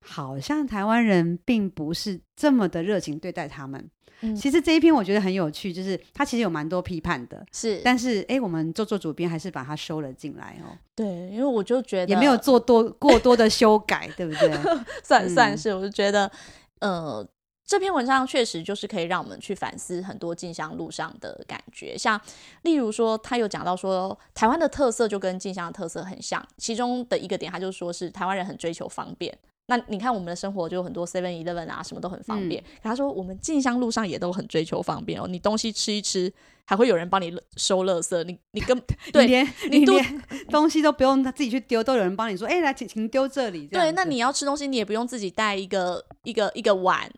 [0.07, 3.89] 好像台湾人并不是这么的热情对待他们。
[4.21, 10.75] 嗯，其实这一篇我觉得很有趣，就是他其实有蛮多批判的，是，但是哎，我们做做主编还是把它收了进来哦。
[10.95, 14.51] 对，因为我就觉得也没有做多过多的修改，对不对？
[15.03, 16.31] 算算是，我就觉得，
[16.79, 17.23] 呃，
[17.63, 22.19] 这篇文章确实就是可以让我们去反思很多进香路上的感觉，像
[22.63, 29.37] 例如说，他有讲到说，台湾的特色就跟进香的特色很像，其中的一个点，他就说是台湾人很追求方便。
[29.69, 32.63] 那你看我们的生活就有很多 Seven Eleven 啊，什么都很方便。
[32.63, 35.27] 嗯、可他说我们进香路上也都很追求方便哦。
[35.27, 36.31] 你东西吃一吃，
[36.63, 38.23] 还会有人帮你收垃圾。
[38.23, 43.67] 你你跟 对你连 你连东西都不用他自己去丢，都有人帮你说，哎、欸，来请请丢这里。
[43.67, 47.11] 对，那你要吃东西，你也不用自己带一个一个一个碗，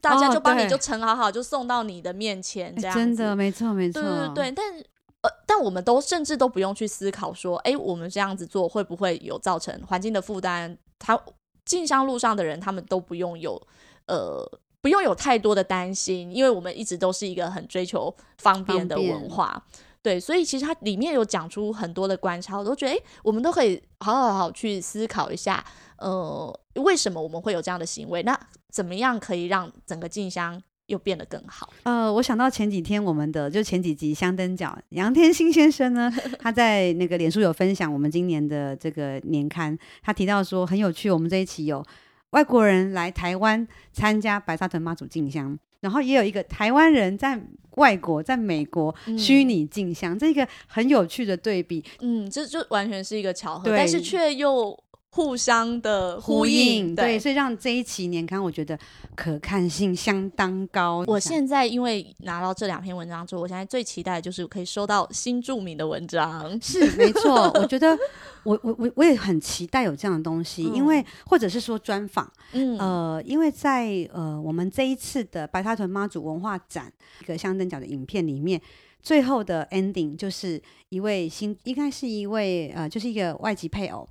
[0.00, 2.74] 大家就帮你就盛好好，就送到你的面前。
[2.74, 4.02] 这样、欸、真的没错没错。
[4.02, 4.74] 对对对，但
[5.20, 10.76] 呃，但我们都甚至都不用去思考说，哎、欸，我们这样子做会不会有造成环境的负担？
[10.98, 11.16] 他。
[11.64, 13.60] 进香路上的人，他们都不用有，
[14.06, 14.44] 呃，
[14.80, 19.62] 不用有太多的担心，因为我们一直都是一个很追求方便的文化，
[20.02, 25.64] 对，所以其实它里面有讲出很多的观察，我都觉得，哎，我们都可以好好好去思考一下，
[25.96, 28.22] 呃，为什么我们会有这样的行为？
[28.22, 28.38] 那
[28.70, 31.72] 怎么样可以让整个进香又变得更好。
[31.84, 41.84] 呃，我想到前几天我们的就前几集香灯角杨天星先生呢， 他在那个脸书有分享我们今年的这个年刊，他提到说很有趣，我们这一期有
[42.30, 47.40] 外国人来台湾参加白沙屯妈祖进香，然后也有一个台湾人在
[47.76, 51.84] 外国在美国虚拟进香，嗯、这个很有趣的对比。
[52.00, 54.78] 嗯，这就完全是一个巧合，但是却又。
[55.14, 58.76] 互相的呼应，对，对，所以让这一期年刊我觉得
[59.14, 61.04] 可看性相当高。
[61.06, 66.60] 我现在因为拿到这两篇文章之后，我现在最期待的就是可以收到新著名的文章。
[66.60, 67.96] 是没错， 我觉得
[68.42, 78.60] 我我我我也很期待有这样的东西，嗯、因为或者是说专访，嗯呃，因为在呃我们这一次的白沙屯妈祖文化展一个香灯角的影片里面。
[79.00, 80.58] 最后的 ending 就是
[80.88, 84.08] 一位新，应该是一位呃，就是一个外籍配偶，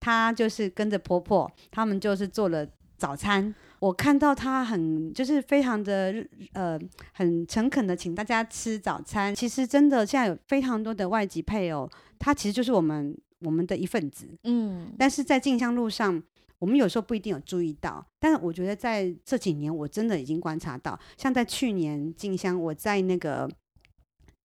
[0.00, 2.66] 她就是跟着婆婆，他们就是做了
[2.96, 3.54] 早餐。
[3.78, 6.14] 我看到她很就是非常的
[6.52, 6.78] 呃
[7.12, 9.34] 很诚恳的请大家吃早餐。
[9.34, 11.88] 其实真的现在有非常多的外籍配偶，
[12.18, 14.26] 他其实就是我们我们的一份子。
[14.44, 16.22] 嗯，但是在进香路上，
[16.58, 18.04] 我们有时候不一定有注意到。
[18.18, 23.48] 但是我觉得在这几年，我真的已经观察到，像在去年进香，我在那个。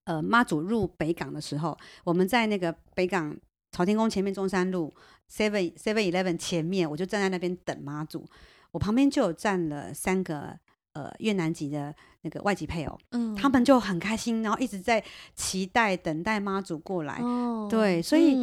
[0.04, 3.32] 呃，妈祖入北港的时候，我们在那个北港
[3.72, 4.94] 朝天宫前面中山路
[5.30, 8.24] Seven Seven Eleven 前面，我就站在那边等妈祖。
[8.70, 10.56] 我旁边就有站了三个
[10.92, 15.02] 呃越南籍的那个外籍配偶，嗯，他们就很开心，然后一直在
[15.34, 17.18] 期待等待妈祖过来。
[17.20, 18.36] 哦，对，所以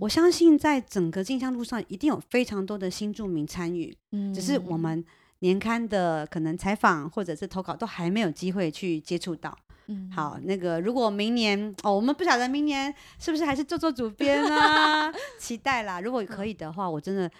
[0.00, 5.04] 我相信在整个进香路上一定有非常多的新住民参与，嗯，只是我们
[5.40, 9.54] 年刊的可能采访或者是投稿都还没有机会去接触到。
[9.86, 15.12] 嗯，好，那个如果明年哦，我们不晓得明年是不是还是做做主编啊？
[15.38, 16.00] 期待啦！
[16.00, 17.30] 如果 可以的话，我真的，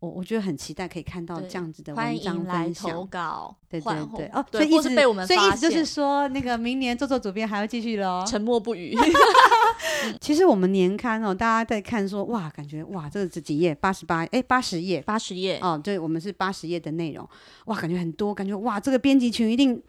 [0.00, 2.90] 我我觉得很期待可以看到这样子的文章分享。
[2.90, 8.96] 投稿，对对对，哦，对，所以一直被我们，所以意思就是说，那个明年做做主编还要继续喽， 沉默不语。
[10.20, 13.72] 其实我们年刊哦，大家在看说哇，感觉哇，这是几页？
[13.76, 17.28] 八十八，哎，八十页，八十页哦，对，我们是八十页的内容，
[17.66, 19.80] 哇，感觉很多，感觉哇，这个编辑群一定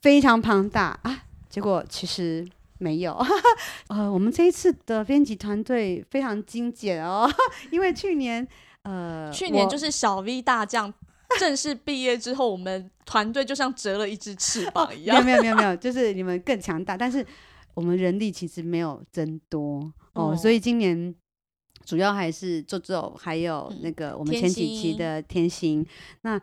[0.00, 1.24] 非常庞大啊。
[1.54, 2.44] 结果其实
[2.78, 3.16] 没有，
[3.86, 7.30] 呃，我们这一次的编辑团队非常精简哦，
[7.70, 8.44] 因为去年，
[8.82, 10.92] 呃，去年就是小 V 大将
[11.38, 17.24] 正式毕业之后，我们团队就像折了一只翅膀 一样，没有没有没有没有，就是你们更强大，但是
[17.74, 19.78] 我们人力其实没有增多。
[20.14, 21.14] 哦，哦，所以今年
[21.84, 25.86] 主要还是做做，还有那个我们前几期的天心，天心。
[26.22, 26.40] 那。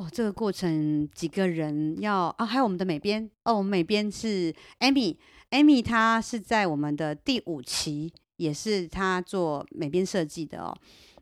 [0.00, 2.46] 哦，这个过程几个人要啊？
[2.46, 10.74] 还有我们的美编哦，我们美编是 Amy，Amy 她是在我们的第五期，也是她做美编设计的哦。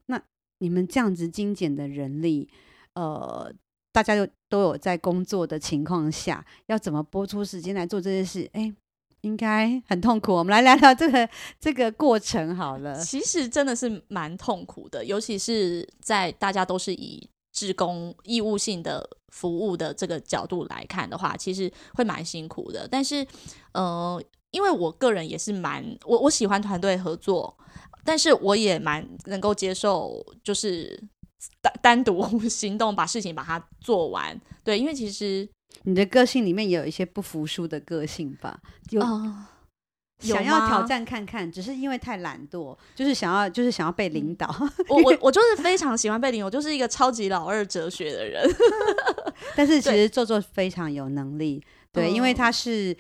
[0.06, 0.22] 那
[0.60, 2.48] 你们这样子精简的人力，
[2.94, 3.52] 呃，
[3.90, 8.48] 大家都都有在工作的情况下，要怎么拨出时间来做这件事？
[8.52, 8.72] 哎，
[9.22, 10.32] 应该很痛苦。
[10.32, 12.94] 我们来聊聊这个这个过程好了。
[13.00, 17.28] 其实真的是蛮痛苦的，尤其是在大家都是以。
[17.58, 22.86] 志工义务性的服务的这个角度来看的话，其实会蛮辛苦的。
[22.86, 23.26] 但是，
[23.72, 27.52] 呃，因为我个人也是蛮我我喜欢团队合作，
[28.04, 31.02] 但是我也蛮能够接受，就是
[31.60, 34.40] 单单独 行动把事情把它做完。
[34.62, 35.48] 对，因为其实
[35.82, 38.60] 你的个性里面也有一些不服输的个性吧？
[38.90, 39.00] 有。
[39.00, 39.46] 呃
[40.20, 44.46] 想要挑战看看，只是因为太懒惰，就是想要，就是想要被领导。
[44.60, 48.48] 嗯、我我我就是非常喜欢被领导，我就是一个超级老二哲学的人。
[49.54, 51.62] 但是其实做做非常有能力，
[51.92, 52.96] 对，对，因为他是。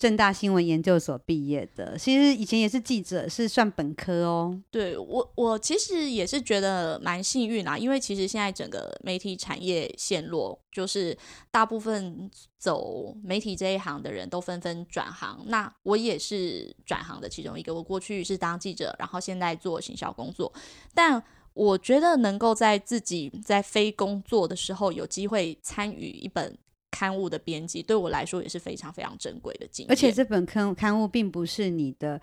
[0.00, 4.58] 正大新闻研究所毕业的，其实以前也是记者，是算本科哦。
[4.70, 11.14] 对我，我其实也是觉得蛮幸运啊，因为其实现在整个媒体产业陷落，就是
[11.50, 17.74] 大部分走媒体这一行的人都纷纷转行，那我也是转行的其中一个。
[17.74, 20.50] 我过去是当记者，然后现在做行销工作，
[20.94, 21.22] 但
[21.52, 26.56] 我觉得能够在自己在非工作的时候有机会参与一本。
[26.90, 32.20] 刊物的编辑对我来说也是非常非常珍贵的经验，而且这本刊刊物并不是你的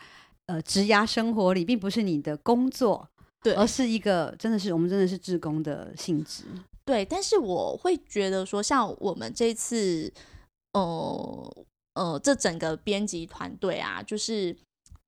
[0.47, 3.07] 呃职涯生活里，并不是你的工作，
[3.41, 6.43] 对，而是一个真的是我们真的是志工的性质。
[6.85, 10.11] 对，但是我会觉得说，像我们这次，
[10.73, 11.65] 呃
[11.95, 14.55] 呃，这整个编辑团队啊，就是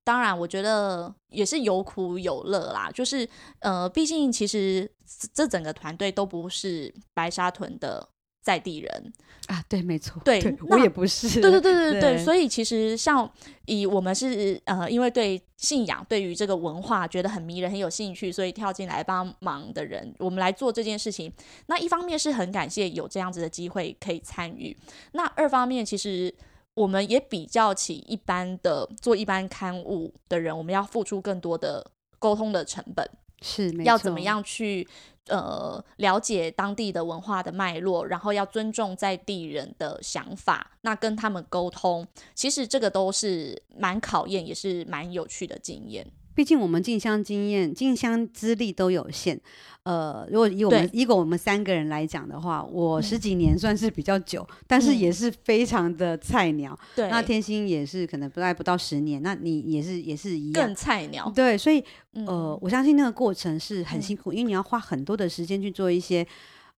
[0.03, 3.28] 当然，我觉得也是有苦有乐啦，就是
[3.60, 4.89] 呃，毕竟其实
[5.34, 8.10] 这整个团队都不是白沙屯的。
[8.50, 9.14] 在地人。
[9.45, 13.28] 啊，对，没错，对，对我也不是，对对对对对，对，所以其实像
[13.66, 21.32] 以我们是呃，因为对信仰、对于这个文化觉得很迷人、很有兴趣，所以跳进来帮忙的人，我们来做这件事情。
[21.66, 24.76] 那一方面是很感谢有这样子的机会可以参与，
[25.14, 26.32] 那二方面其实
[26.76, 31.84] 我们也比较起一般的做一般刊物的人，我们要付出更多的
[32.20, 33.10] 沟通的成本，
[33.42, 34.88] 是要怎么样去。
[35.28, 46.04] 呃，了解当地的文化的脉络，然后要尊重在地人的想法，那跟他们沟通，其实这个都是蛮考验，也是蛮有趣的经验。
[46.40, 49.38] 毕竟我们进香经验、进香资历都有限。
[49.84, 56.80] 呃，如果以我们以我们三个人来讲的话，我十几年算是比较久，嗯、但是也是非常的菜鸟。
[56.96, 61.30] 对、嗯，那天心也是可能不大概不到十年，那你也是也是一样更菜鸟。
[61.36, 61.84] 对，所以
[62.14, 66.26] 呃、嗯，我相信那个过程是很辛苦，嗯、因为你要花很多的时间去做一些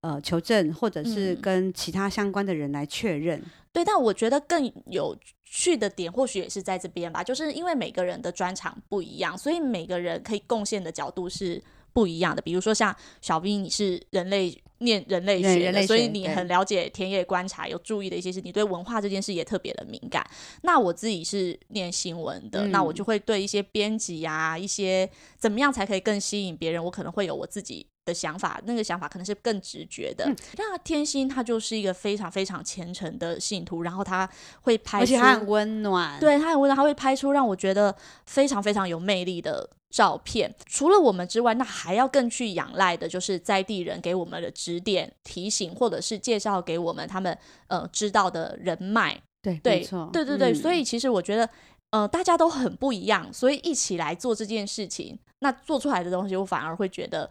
[0.02, 3.40] 呃求证，或者是跟其他相关的人来确认。
[3.40, 11.64] 嗯、对，但我觉得更有趣的点或许也是在这边吧，就是因为每个人的专长不一样，所以每个人可以贡献的角度是。
[11.94, 20.26] 不一样的，比如说像小 V，你是人类念人类学的，学所以你很了解田野观察，有注意的一些事，你对文化这件事也特别的敏感。
[20.62, 30.26] 那我自己是念新闻的，嗯，那我就会对一些编辑啊，一些怎么样才可以更吸引别人，我可能会有我自己的想法，那个想法可能是更直觉的。
[30.58, 34.30] 那、嗯、天心他就是一个非常非常虔诚的信徒，然后他
[34.62, 37.96] 会拍出，而且他很温暖，对他很温暖，他会拍出让我觉得
[38.26, 39.70] 非常非常有魅力的。
[39.92, 47.38] 照片除了我们之外，那还要更去仰赖的就是在地人给我们的指点、提醒，或者是介绍给我们他们
[47.68, 49.22] 呃知道的人脉。
[49.42, 50.54] 对，对，对对对。
[50.54, 51.50] 嗯、所以其实我觉得，
[51.90, 57.30] 呃，大家都很不一样，所以一起来做这件事情，那做出来的东西，我反而会觉得，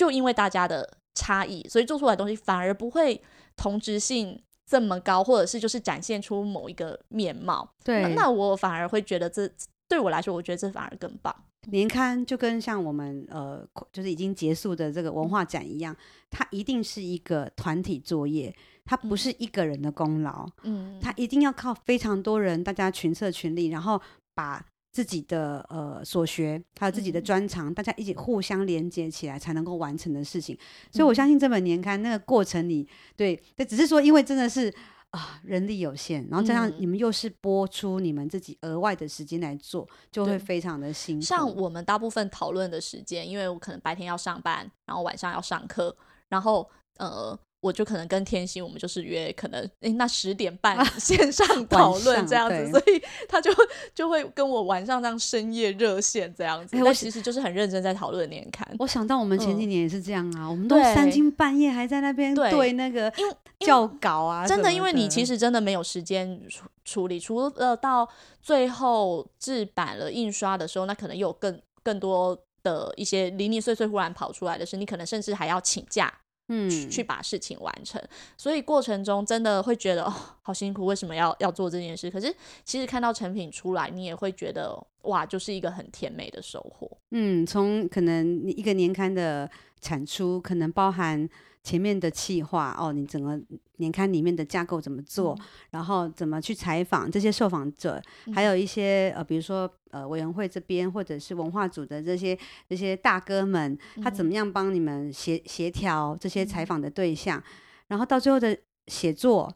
[0.00, 3.22] 就因为大家的差异，所以做出来的东西反而不会
[3.54, 7.70] 同质性这么高，或者是就是展现出某一个面貌。
[7.84, 9.46] 对，那，那我反而会觉得这
[9.86, 11.34] 对我来说，我觉得这反而更棒。
[11.66, 15.94] 年刊就跟像我们呃，就是已经结束的这个文化展一样，
[16.30, 24.00] 它一定是一个团体作业，它不是一个人的功劳，嗯，它一定要靠非常多人，大家群策群力，然后
[24.34, 30.56] 把自己的呃所学还有自己的专长，大家一起互相连接起来，才能够完成的事情。
[30.90, 34.72] 所以我相信这本年刊那个过程里，对，对，只是说因为真的是。
[35.10, 41.22] 啊，人力有限，然后加上你们又是播出你们自己额外的时间来做，嗯，就会非常的辛苦。
[41.22, 45.96] 像我们大部分讨论的时间，因为我可能白天要上班，然后晚上要上课，
[46.28, 47.36] 然后呃。
[47.60, 53.50] 我就可能跟天心，我们就是约可能诶，那十点半 线上讨论这样子，所以他就
[53.94, 56.82] 就会跟我晚上这样深夜热线这样子。
[56.82, 58.66] 我其实就是很认真在讨论年刊。
[58.78, 63.12] 我想到我们前几年也是这样啊，嗯、我们都三更半夜还在那边对那个
[63.58, 66.40] 教稿啊，真的，因为你其实真的没有时间
[66.84, 68.08] 处理，除了到
[68.40, 76.10] 最后制版了印刷的时候，那可能有更更多的一些零零碎碎忽然跑出来的事，你可能甚至还要请假。
[76.52, 78.02] 嗯，去把事情完成，
[78.36, 82.10] 所以过程中真的会觉得哦，好辛苦，为什么要要做这件事？
[82.10, 82.34] 可是
[82.64, 86.90] 其实看到成品出来，你也会觉得哇，就是一个很甜美的收获。
[87.12, 89.48] 嗯，从可能一个年刊的
[89.80, 91.28] 产出，可能包含。
[91.62, 93.38] 前面的企划哦，你整个
[93.76, 102.38] 年刊里面的架构怎么做，嗯、然后怎么去采访这些受访者，嗯、还有一些呃，比如说呃，委员会这边或者是文化组的这些
[102.68, 107.44] 这些大哥们，他怎么样帮你们协协调这些采访的对象，嗯、
[107.88, 108.56] 然后到最后的
[108.86, 109.54] 写作、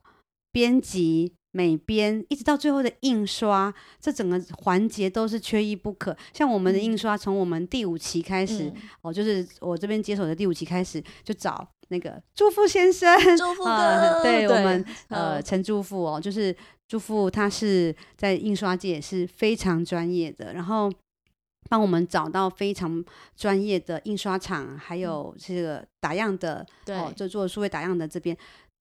[0.52, 6.14] 编辑、美编，一直到最后的印刷，这整个环节都是缺一不可。
[6.32, 11.66] 像我们的印刷，从我们第五期开始，嗯、哦，就是我这边接手的第五期开始，就找。
[11.88, 16.56] 那个祝福先生， 祝福哥，呃、对，对我们呃陈祝福哦，就是
[16.88, 20.90] 祝福他是在印刷界也是非常专业的，然后
[21.68, 23.04] 帮我们找到非常
[23.36, 28.34] 专业的印刷厂，还有这个打样的，对、哦，就做数位打样的这边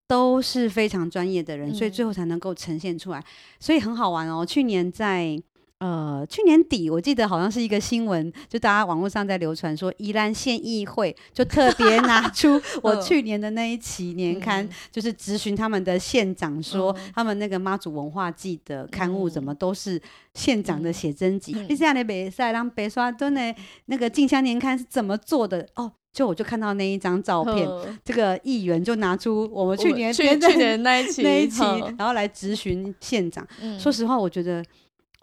[0.08, 3.24] 都是非常专业的人，嗯、所以最后才能够呈现出来，
[3.60, 4.46] 所以很好玩哦。
[4.46, 5.42] 去年在。
[5.84, 20.02] 呃，去年底我记得好像是一个新闻，就大家网络上在流传说，宜兰县议会就特别 拿出我去年的那一期年刊，就是咨询他们的县长说，他们那个妈祖文化季的刊物怎么都是
[20.34, 21.54] 县长的写真集。
[21.68, 23.54] 你这样的北赛让北刷墩的
[23.88, 25.68] 那个进香年刊是怎么做的？
[25.76, 27.68] 哦，就我就看到那一张照片，
[28.06, 30.24] 这个议员就拿出我们去年去
[30.56, 31.62] 年那一期 那一期，
[31.98, 33.46] 然后来质询县长。
[33.78, 34.64] 说实话，我觉得。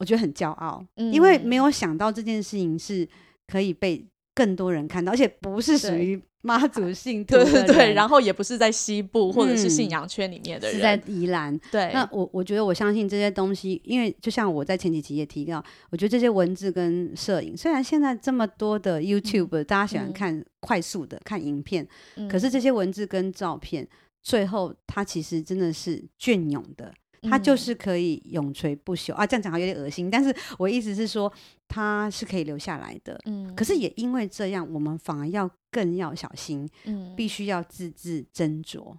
[0.01, 3.07] 我觉得很骄傲，嗯，因为没有想到这件事情是
[3.47, 4.03] 可以被
[4.35, 11.55] 更多人看到，而且不是属于 妈祖信 徒对对对，然后也不是在西部或者是信仰圈里面的人，嗯，是在宜兰。
[11.71, 21.87] 对，那我我觉得我相信这些东西，因为就像我在前几集也提到，我觉得这些文字跟摄影，虽然现在这么多的 YouTube，嗯，大家喜欢看快速的，嗯，看影片，
[22.17, 23.87] 嗯，可是这些文字跟照片，
[24.23, 26.91] 最后它其实真的是隽永的。
[27.23, 29.27] 它就是可以永垂不朽啊！
[29.27, 31.33] 这样讲好有点恶心，但是我意思是说，
[31.69, 33.21] 它是可以留下来的。
[33.27, 38.97] 嗯，可是也因为这样，我们反而要更要小心，嗯，必须要字字斟酌。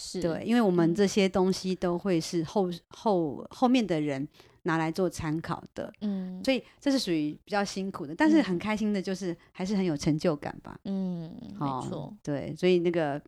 [0.00, 4.28] 是对，因为我们这些东西都会是后后后面的人
[4.62, 5.92] 拿来做参考的。
[6.00, 10.78] 嗯，所以这是属于比较辛苦的，但是很开心的，就是还是很有成就感吧。
[10.84, 13.20] 嗯，没错、哦，对，所以那个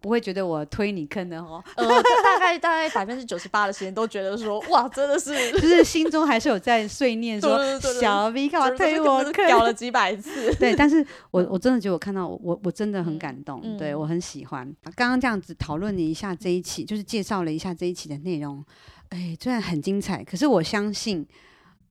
[0.00, 1.62] 不会觉得我推你坑的哦。
[1.76, 7.58] 呃，大概大概百分之九十八的时间都觉得说，哇，真的是，就是心中还是有在碎念说，
[8.00, 10.54] 小 V 干嘛推我坑，屌了几百次。
[10.56, 14.66] 对，但是我我真的觉得我看到我我真的很感动，嗯、对我很喜欢。
[14.94, 18.64] 刚刚这样子讨论了一下这一期，就是介绍了一下这一期的内容。
[19.10, 21.26] 哎，虽然很精彩，可是我相信，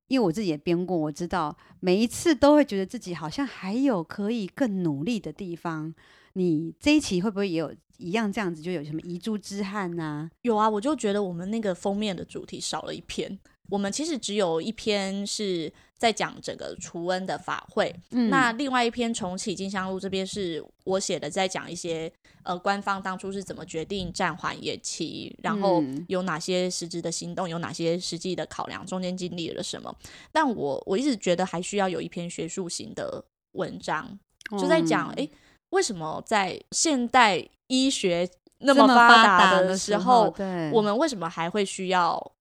[0.07, 5.93] 因为我自己也编过，我知道每一次都会觉得自己好像还有可以更努力的地方。
[6.33, 13.39] 你这一期会不会也有一样这样子，就有什么遗珠之憾呐、有啊，我就觉得我们那个封面的主题少了一篇。
[13.69, 22.11] 我们其实只有一篇是在讲整个除恩的法会，嗯、那另外一篇重启进香路这边是我写的，在讲一些
[22.43, 29.95] 呃官方当初是怎么决定暂缓延期，然后有哪些实质的行动，有哪些实际的考量，中间经历了什么。
[30.31, 34.19] 但我我一直觉得还需要有一篇学术型的文章，
[34.51, 35.29] 就在讲哎、嗯，
[35.69, 42.34] 为什么在现代医学那么发达的时候，对，我们为什么还会需要？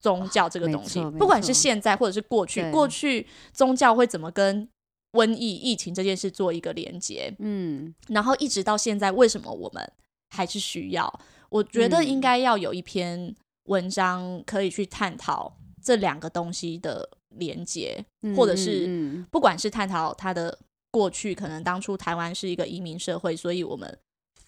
[0.00, 4.68] 宗教这个东西，不管是现在或者是过去，过去宗教会怎么跟
[5.12, 7.34] 瘟疫、疫情这件事做一个连接？
[7.38, 9.92] 嗯，然后一直到现在，为什么我们
[10.30, 11.20] 还是需要？
[11.50, 13.34] 我觉得应该要有一篇
[13.64, 20.56] 文章可以去探讨这两个东西的连接，嗯、或者是不管是探讨它的
[20.90, 23.98] 过去，可能当初台湾是一个移民社会，所以我们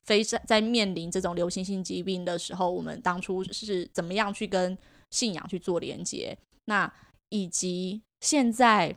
[0.05, 4.79] 非在在面临这种流行性疾病的时候，我们当初是怎么样去跟
[5.13, 6.93] 信仰去做连接，那
[7.29, 8.97] 以及现在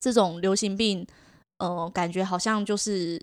[0.00, 1.06] 这种流行病，
[1.58, 3.20] 呃，感觉好像就是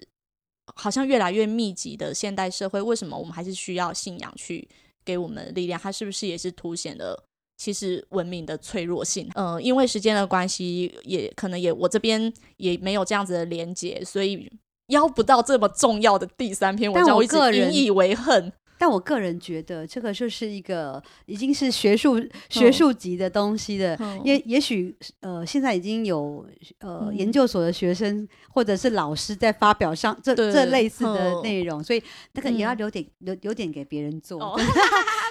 [0.76, 4.68] 好像越来越密集的现代社会，为什么我们还是需要信仰去
[5.04, 5.80] 给我们力量？
[5.80, 7.24] 它是不是也是凸显了
[7.58, 9.30] 其实文明的脆弱性？
[9.36, 14.52] 呃，因为时间的关系，也可能也我这边也没有这样子的连接，所以
[14.88, 18.52] 邀不到这么重要的第三篇文章，我一直引以为恨。
[18.82, 22.20] 但我个人觉得，这个就是一个已经是学术
[22.50, 26.44] 学术级的东西的，嗯、也也许呃，现在已经有
[26.80, 32.02] 呃、嗯、研究所的学生或者是老师在发表上这这类似的内容，所以
[32.34, 34.42] 那个也要留点、嗯、留留点给别人做。
[34.42, 34.60] 哦、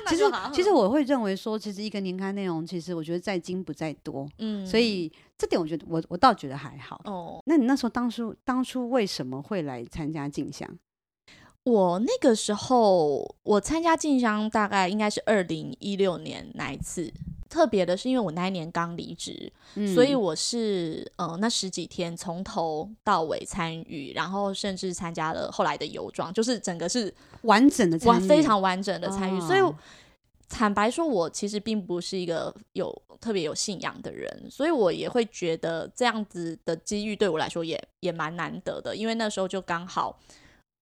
[0.07, 0.23] 其实
[0.53, 4.29] 其实我会认为说，其实一个年刊内容，其实我觉得在精不在多。
[4.39, 7.01] 嗯，所以这点我觉得我我倒觉得还好。
[7.05, 10.71] 哦，那你那时候当初当初为什么会来参加进香？
[11.65, 17.13] 我那个时候，我参加进香大概应该是二零一六年那一次。
[17.51, 29.41] 特别的是，因为我那一年刚离职，嗯、所以我是呃那十几天从头到尾参与，然后甚至参加了后来的游庄，就是整个是完整的参与，非常完整的参与。
[29.41, 29.75] 哦、所以
[30.49, 40.17] 坦白说，我其实并不是一个有特别有信仰的人，所以我也会觉得这样子的机遇对我来说也也蛮难得的，因为那时候就刚好。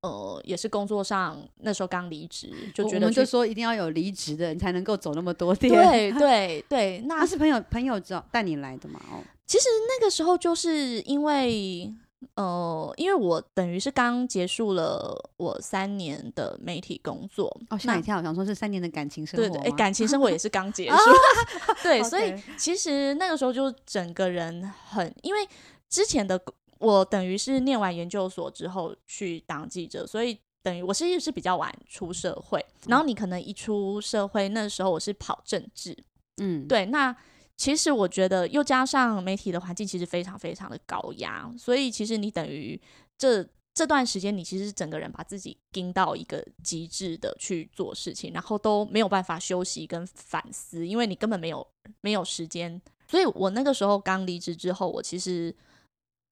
[0.01, 5.73] 呃，也是工作上那时候刚离职，就觉得我们就说一定要有离职的人才能够走那么多店。
[5.73, 9.01] 对 对对，那、啊、是朋友朋友找带你来的嘛？
[9.11, 11.93] 哦，其实那个时候就是因为
[12.37, 17.49] 呃，因为我等于是刚结束了我三年的媒体工作。
[17.71, 19.49] 哦，吓一跳，我想说是三年的感情生活。
[19.49, 20.97] 对对，感情生活也是刚结束。
[21.83, 25.41] 对，所以其实那个时候就整个人很，因为
[25.89, 26.41] 之前的。
[26.79, 32.64] 我等于是念完研究所之后去当记者，所以等于我是是比较晚出社会。
[32.87, 35.97] 然后你可能一出社会，那时候我是跑政治，
[36.37, 36.87] 嗯，对。
[36.87, 37.14] 那
[37.57, 42.81] 其实我觉得又加上媒体的环境其实非常非常的高压，所以其实你等于
[43.16, 51.66] 这这段时间你其实整个人把自己盯到一个极致的去做事情，然后都没有办法休息跟反思，因为你根本没有
[52.01, 52.81] 没有时间。
[53.09, 55.55] 所以我那个时候刚离职之后，我其实。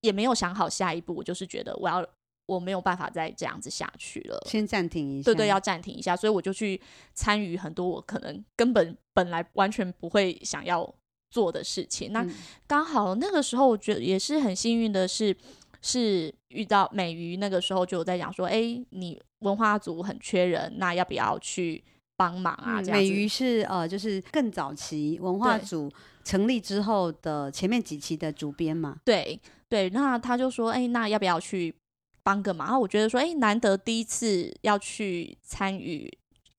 [0.07, 2.07] 也没有想好下一步，我就是觉得我要
[2.45, 5.25] 我没有办法再这样子下去了，先暂停一下。
[5.25, 6.79] 对对，要暂停一下，所以我就去
[7.13, 10.95] 参与很多我可能根本本来完全不会想要
[11.29, 12.13] 做的事情。
[12.13, 12.25] 那
[12.65, 15.35] 刚好那个时候，我觉得也是很幸运的是，
[15.81, 21.83] 是遇到美瑜那个时候就有在讲说，哎，你文化组很缺人，那要不要去
[22.15, 22.81] 帮忙啊？
[22.81, 23.03] 这样子。
[23.03, 25.91] 美瑜是呃，就是更早期文化组
[26.23, 29.01] 成立之后的前面几期的主编嘛？
[29.03, 29.37] 对。
[29.69, 31.75] 对，那他就说，哎，那要不要去
[32.23, 32.67] 帮个忙？
[32.67, 36.11] 然后我觉得说，哎，难得第一次要去参与，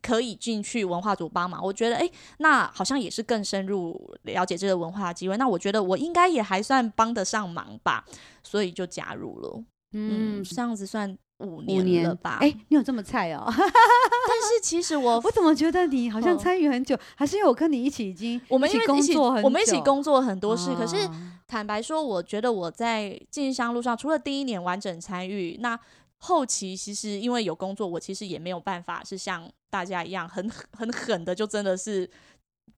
[0.03, 5.37] 可以进去文化组帮忙，我觉得，哎，那好像也是更深入了解这个文化的机会。
[5.37, 8.05] 那我觉得我应该也还算帮得上忙吧，
[8.43, 9.65] 所以就加入了。
[9.93, 12.39] 嗯，嗯，这样子算五年了吧？
[12.41, 13.45] 哎，你有这么菜哦？
[13.49, 20.71] 但是其实我我怎么觉得你好像参与很久，哦、还是因为我跟你一起已经我们一起工作我们一起工作很多事。
[20.71, 21.09] 哦、可是
[21.47, 25.79] 坦白说，我觉得我在进香路上，除了第一年完整参与，那
[26.19, 32.11] 后期其实因为有工作，我其实也没有办法是像大家一样很很狠的，就真的是。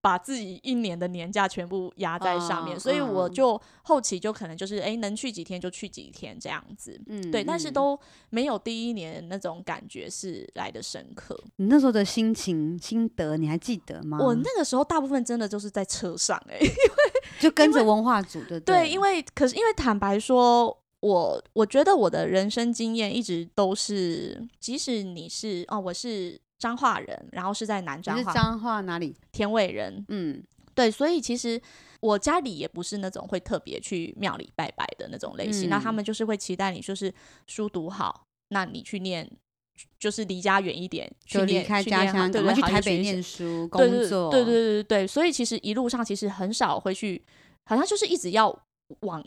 [0.02, 7.98] 把自己一年的年假全部压在上面，uh, 所以我就后期就可能就是哎，能去几天就去几天这样子，嗯，对，但是都
[8.30, 11.38] 没有第一年那种感觉是来的深刻。
[11.56, 14.18] 你那时候的心情心得你还记得吗？
[14.20, 16.72] 我那个时候大部分真的就是在车上哎， 因为
[17.38, 26.40] 就跟着文化组的，对，因为可是因为坦白说，我我觉得我的人生经验一直都是，即使你是哦，我是。
[26.60, 28.32] 彰化人，然后是在南彰化。
[28.34, 29.16] 彰化哪里？
[29.32, 30.04] 天尾人。
[30.08, 30.40] 嗯，
[30.74, 31.60] 对，所以其实
[32.00, 35.68] 我家里也不是那种会特别去庙里拜拜的那种类型。
[35.68, 37.12] 嗯、那他们就是会期待你，就是
[37.46, 39.26] 书读好，那你去念，
[39.98, 44.30] 就是离家远一点，就离开家乡，对对，去台北念书、工作。
[44.30, 47.24] 对对对对对，所以其实一路上其实很少会去，
[47.64, 48.54] 好像就是一直要
[49.00, 49.24] 往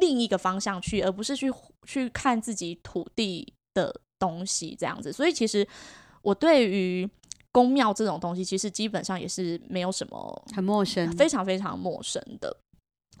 [0.00, 1.52] 另一个方向去，而不是去
[1.84, 5.12] 去看自己土地的东西这样子。
[5.12, 5.66] 所以其实。
[6.26, 7.08] 我对于
[7.52, 12.56] 宫庙这种东西，其实基本上也是没有什么很陌生，非常非常陌生的。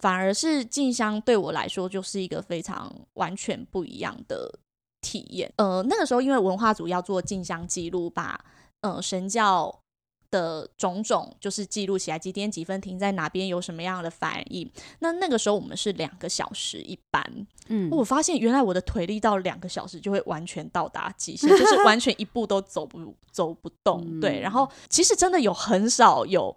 [0.00, 4.58] 反而是静香对我来说，就是一个非常完全不一样的
[5.00, 5.50] 体验。
[5.56, 8.44] 呃，那个时候因为文化组要做静香记录，把
[8.80, 9.82] 呃神教。
[10.30, 14.70] 的种种就是记录起来，几点几分停在哪边，有什么样的反应。
[15.00, 24.02] 那那个时候我们是两个小时一班，嗯，我发现原来我的腿力到两个小时就会完全到达极限，就是 完全一步都走不走不动。
[24.06, 26.56] 嗯、对，然后其实真的有很少有。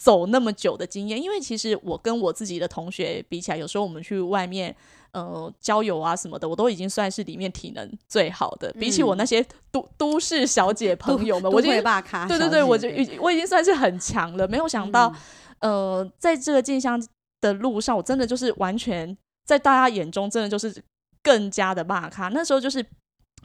[0.00, 4.74] 走那么久的经验，因为其实我跟我自己的同学比起来，有时候我们去外面
[5.24, 8.70] 呃交友啊什么的，我都已经算是里面体能最好的。
[8.70, 11.72] 嗯、比起我那些都都市小姐朋友们，我已经
[12.28, 14.46] 对对对，我就已我已经算是很强了。
[14.48, 15.12] 没有想到，
[15.60, 17.02] 嗯、呃，在这个进香
[17.40, 20.82] 的路上，我真的就是完全在大家眼中，真的就是
[21.22, 22.28] 更加的骂咖。
[22.28, 22.84] 那时候就是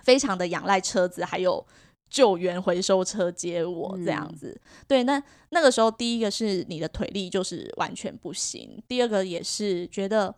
[0.03, 1.65] 非常的仰赖车子，还有。
[2.09, 10.31] 救援回收车接我这样子，嗯、对，那那个时候第一个是你的腿力就是完全不行，第二个也是觉得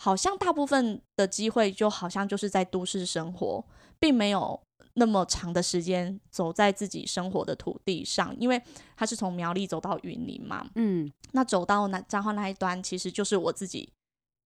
[0.00, 3.62] 好像大部分的机会就好像就是在都市生活，
[3.98, 4.58] 并没有
[4.94, 8.60] 那么长的时间走在自己生活的土地上，因为
[8.96, 13.92] 他是从苗栗走到云林嘛，嗯，那走到那彰化那一端其实就是我自己。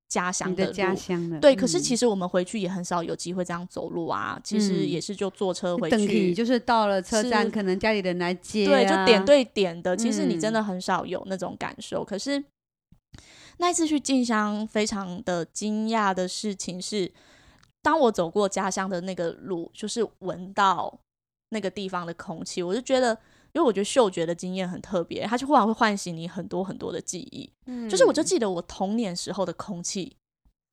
[0.07, 4.39] 家乡的，的家乡的对，嗯、可是其实我们回去也很少有机会这样走路啊。
[4.45, 9.97] 其实也是就坐车回去，嗯、就是到了车站，可能家里人来接、啊，对，就点对点的。
[9.97, 12.03] 其实你真的很少有那种感受。
[12.03, 12.45] 嗯、可是
[13.59, 17.13] 那一次去进香，非常的惊讶的事情是，
[17.83, 21.01] 当我走过家乡的那个路，就是闻到
[21.51, 23.19] 那个地方的空气，我就觉得。
[23.55, 27.49] 因为我觉得嗅觉的经验很特别，它就忽然会唤醒你很多很多的记忆。
[27.67, 30.17] 嗯，就是我就记得我童年时候的空气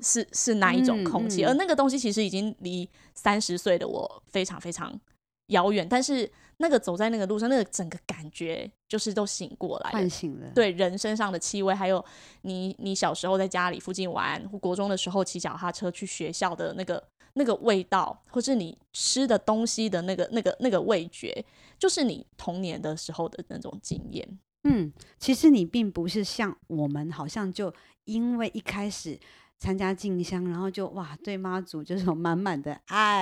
[0.04, 5.00] 是是哪一种空气，嗯嗯、而那个东西其实已经离三十岁的我非常非常
[5.50, 5.88] 遥远。
[5.88, 6.28] 但是
[6.62, 10.48] 那个走在那个路上，那个整个感觉就是都醒过来，唤醒了。
[10.56, 12.04] 对，人身上的气味，还有
[12.44, 17.04] 你你小时候在家里附近玩，或国中的时候骑脚踏车去学校的那个。
[17.34, 21.46] 那个味道，或是你吃的东西的那个、那个、那个味觉，
[21.80, 24.40] 就是你童年的时候的那种经验。
[24.66, 29.18] 嗯，其实你并不是像我们，好像就因为一开始
[29.62, 33.22] 参加进香，然后就哇，对妈祖就是有满满的爱，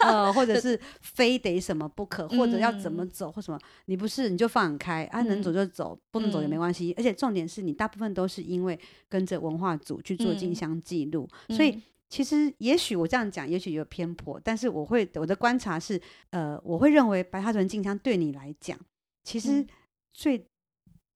[0.00, 6.92] 呃，或者是 非得什么不可，或者要怎么走或什么，你不是你就放开，啊，能走就走，不能走也没关系。
[6.92, 11.78] 嗯、而且重点是你大部分都是因为跟着文化组去做进香记录，嗯、所以。
[12.10, 18.78] 其实，也许我这样讲，也许有偏颇，但是我会我的观察是，呃，我会认为白沙屯进香对你来讲，
[19.24, 19.66] 其实
[20.12, 20.44] 最、嗯、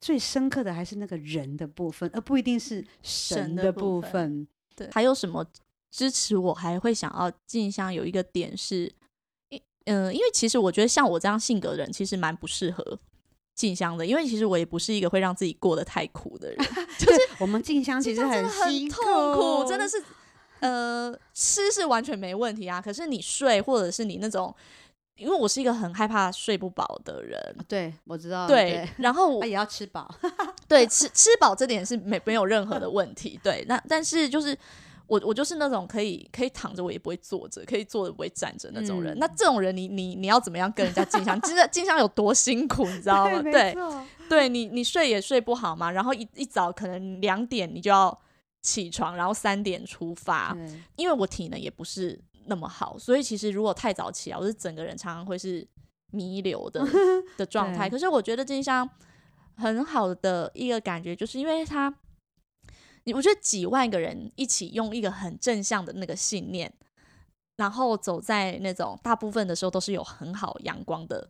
[0.01, 4.11] 最深刻的还是那个人的部分，而不一定是神的部分。
[4.11, 4.49] 部分
[4.79, 5.45] 对，还有什么
[5.91, 7.93] 支持我还会想要进香？
[7.93, 8.91] 有一个点是，
[9.85, 12.99] 嗯、呃，因为其实我觉得像我这样性格的人，其实蛮不适合
[13.55, 16.59] 静香的，因为其实我也不是一个会让自己过得太苦的人。
[16.99, 20.03] 就是我们静香其实很很痛苦，真的是。
[20.61, 24.53] 呃，吃是完全没问题啊，可是你睡或者是你那种，
[25.15, 30.13] 因为我是一个很害怕睡不饱的人，对，我知道，对，对然后我也要吃饱，
[30.69, 34.57] 对，吃吃饱这点是没没有任何的问题，对，那但是就是
[35.07, 41.41] 我我就是那种可以可以躺着我也不会坐着，可以坐着不会站着那种人，嗯、那这种人你你你要怎么样跟人家进香？
[41.41, 43.43] 其实进香有多辛苦，你知道吗？
[43.43, 43.75] 对，对，
[44.29, 48.17] 对你你睡也睡不好嘛，然后一一早可能两点你就要。
[48.61, 55.67] 起床，然后三点出发，对因为我体能也不是那么好，所以其实如果太早起来，我是整个人常常会是
[56.11, 56.85] 弥留的
[57.39, 57.89] 的状态。
[57.89, 58.87] 可是我觉得静香
[59.59, 61.93] 很好的一个感觉，就是因为他，
[63.05, 66.73] 你我觉得几万个人一起用一个很正向的那个信念，
[67.57, 71.29] 然后走在那种大部分的时候都是有很好阳光的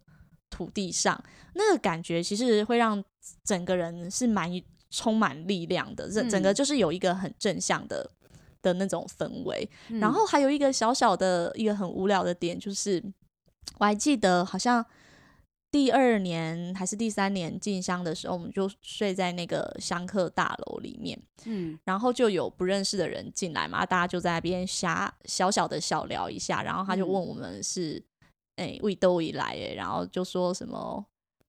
[0.50, 1.20] 土地上，
[1.54, 3.02] 那个感觉其实会让
[3.42, 4.48] 整个人是蛮
[4.90, 8.10] 充满力量的，整整个就是有一个很正向的。
[8.60, 13.00] 的那种氛围，嗯，然后还有一个小小的一个很无聊的点，就是
[13.78, 14.84] 我还记得好像
[15.70, 28.02] 第二年还是第三年进香的时候，我们就睡在那个香客大楼里面，嗯，然后就有不认识的人进来嘛，大家就在那边瞎小小的小聊一下，然后他就问我们是
[28.56, 31.04] 哎为都以来哎，然后就说什么。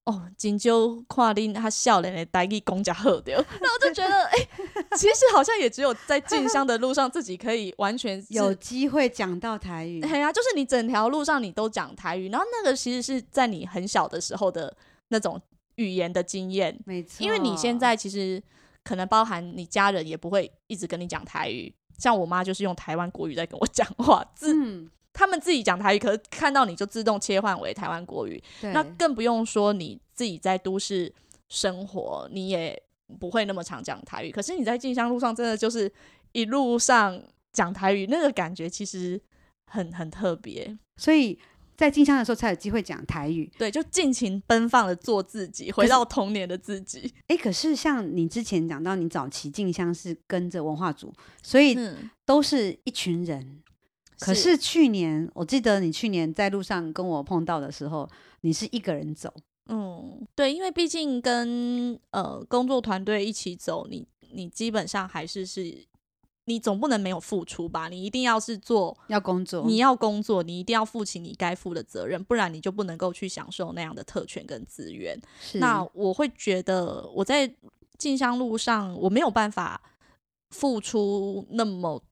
[0.09, 10.01] 哦，金秋跨林他笑脸的带给公家喝掉，那 我就觉得，哎、欸，其实好像也只有在进香的路上，自己可以完全有机会讲到台语。
[10.01, 14.75] 对啊，就是你整条路上你都讲台语，然后那个其实是在你很小的时候的
[15.09, 15.39] 那种
[15.75, 17.23] 语言的经验，没错。
[17.23, 18.41] 因为你现在其实
[18.83, 24.55] 可能包含你家人也不会一直跟你讲台语，像我妈就是用台湾国语在跟我讲话，自。
[24.55, 24.89] 嗯
[25.19, 31.13] 他们自己讲台语，可是看到你就自动切换为台湾国语，那更不用说你自己在都市
[31.49, 32.81] 生活，你也
[33.19, 34.31] 不会那么常讲台语。
[34.31, 35.91] 可是你在进香路上，真的就是
[36.31, 39.19] 一路上讲台语，那个感觉其实
[39.65, 40.77] 很很特别。
[40.95, 41.37] 所以
[41.75, 47.13] 在进香的时候才有机会讲台语，对，就尽情奔放的做自己，回到童年的自己。
[47.27, 51.13] 哎，可是像你之前讲到，你早期进香是跟着文化组，
[51.43, 51.77] 所以
[52.25, 53.61] 都是一群人。
[54.19, 58.07] 可是去年，我记得你去年在路上跟我碰到的时候，
[58.41, 59.33] 你是一个人走。
[59.67, 65.85] 嗯，对，因为毕竟跟呃工作团队一起走，你你基本上还是是，
[66.45, 67.87] 你总不能没有付出吧？
[67.87, 75.17] 你一定要是做要工作，你要工作，你一定要负起你该负的责任，不然你就不能够去享受那样的特权跟资源。
[75.53, 77.49] 那我会觉得我在
[77.97, 79.81] 进香路上，我没有办法
[80.49, 82.03] 付出那么。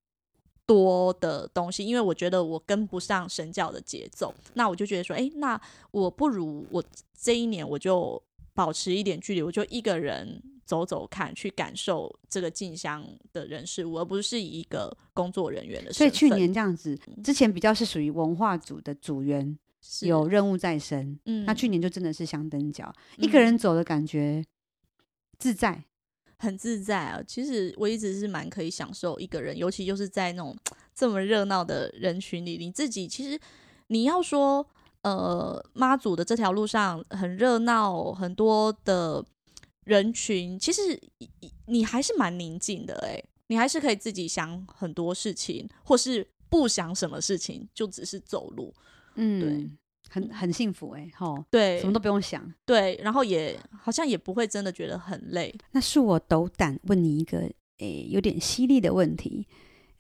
[0.67, 5.59] 多的东西，因为我觉得我跟不上神教的节奏，那我就觉得说，哎，那
[5.91, 6.83] 我不如我
[7.17, 8.21] 这一年我就
[8.53, 15.95] 保持一点距离，我就一个人走走看，去感受这个进香的人事物，而不是以一个工作人员的身份。
[15.97, 19.57] 所以去年这样子，之前比较是属于文化组的组员，
[20.01, 24.43] 有任务在身，嗯，那去年就真的是香灯脚，嗯，一个人走的感觉
[25.39, 25.85] 自在。
[26.39, 27.21] 很自在啊！
[27.25, 30.55] 其实我一直是蛮可以享受一个人，尤其就是在那种
[30.93, 33.39] 这么热闹的人群里，你自己其实
[33.87, 34.65] 你要说，
[35.01, 39.25] 呃，妈祖的这条路上很热闹，很多的
[39.83, 40.99] 人群，其实
[41.65, 48.73] 你还是蛮宁静的诶，你还是可以自己想很多事情，或是不想什么事情，就只是走路，
[49.15, 49.69] 嗯，对。
[50.09, 55.53] 很很幸福哎、欸，吼，对，什么都不用想，对，然后也好像也不会真的觉得很累。
[55.71, 59.45] 那恕我斗胆问你一个诶、欸，有点犀利的问题，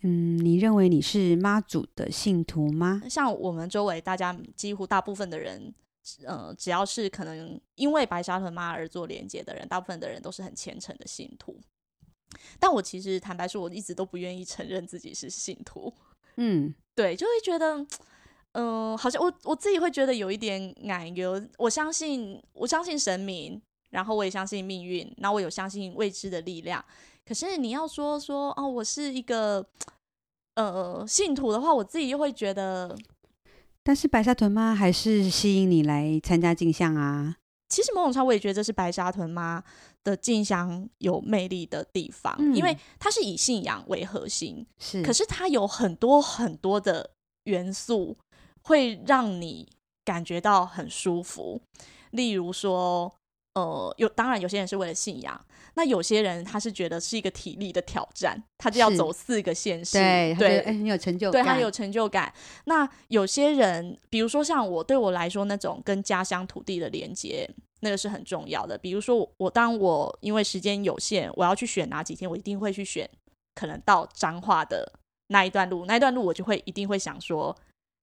[0.01, 3.01] 嗯，你认为你是妈祖的信徒吗？
[3.09, 5.73] 像我们周围大家几乎大部分的人，
[6.25, 11.59] 呃，只要是可能因为白沙屯妈而做连接的人，大部分的人都是很虔诚的信徒。
[12.59, 15.93] 但我其实坦白说，我一直都不愿意承认自己是信徒。
[16.37, 17.85] 嗯，对，就会觉得。
[18.53, 21.39] 嗯、呃，好像我我自己会觉得有一点奶油。
[21.57, 26.83] 我相信，我相信神明，然后我也相信命运，然后我有相信未知的力量。
[27.25, 29.63] 可是你要说说哦，我是一个
[30.55, 32.97] 呃信徒的话，我自己又会觉得。
[33.83, 37.35] 但是白沙屯妈还是吸引你来参加镜像啊。
[37.69, 39.63] 其实某种程度，我也觉得这是白沙屯妈
[40.03, 45.03] 的镜像有魅力的地方，嗯、因为它是以信仰为核心，是。
[45.03, 47.11] 可是它有很多很多的
[47.43, 48.17] 元素。
[48.67, 49.67] 会让你
[50.03, 51.59] 感觉到很舒服，
[52.11, 53.11] 例如说，
[53.55, 55.39] 呃，有当然有些人是为了信仰，
[55.75, 62.33] 那有些人他是觉得是一个体力的挑战，他就要走四个县市，对对，很有成就感，对他有成就感。
[62.65, 67.49] 那有些人，比如说像我，对我来说，那种跟家乡土地的连接，
[67.79, 68.77] 那个是很重要的。
[68.77, 73.09] 比如说我，当我因为时间有限，我要去选哪几天，我一定会去选
[73.55, 74.91] 可能到彰化的
[75.27, 77.55] 那一段路，那一段路我就会一定会想说。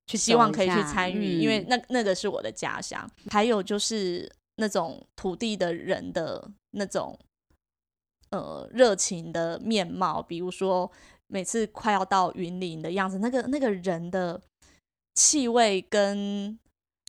[0.06, 3.10] 去希望可以去参与，嗯，因为那那个是我的家乡。
[3.30, 7.18] 还有就是那种土地的人的那种
[8.30, 10.90] 呃热情的面貌，比如说
[11.26, 14.40] 每次快要到云林的样子，那个那个人的
[15.14, 16.58] 气味跟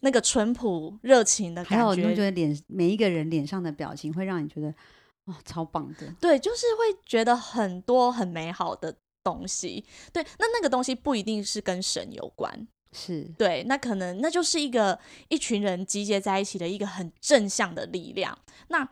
[0.02, 4.70] 那个淳朴热情的感觉，还有你觉得脸每一个人脸上的表情会让你觉得
[5.26, 6.14] 哦超棒的。
[6.22, 9.84] 对，就是会觉得很多很美好的东西。
[10.14, 18.38] 对，那那个东西不一定是跟神有关，是对，那可能那就是一个一群人集结在一起的一个很正向的力量。
[18.70, 18.88] 那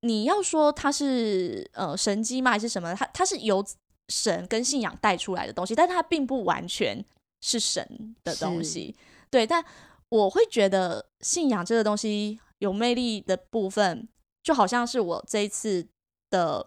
[0.00, 2.52] 你要说它是呃神机吗？
[2.52, 2.94] 还是什么？
[2.94, 3.64] 它它是由
[4.08, 7.04] 神跟信仰带出来的东西，但它并不完全
[7.42, 8.96] 是神的东西。
[9.28, 9.62] 对，但
[10.08, 14.08] 我会觉得信仰这个东西有魅力的部分，
[14.42, 15.86] 就好像是我这一次
[16.30, 16.66] 的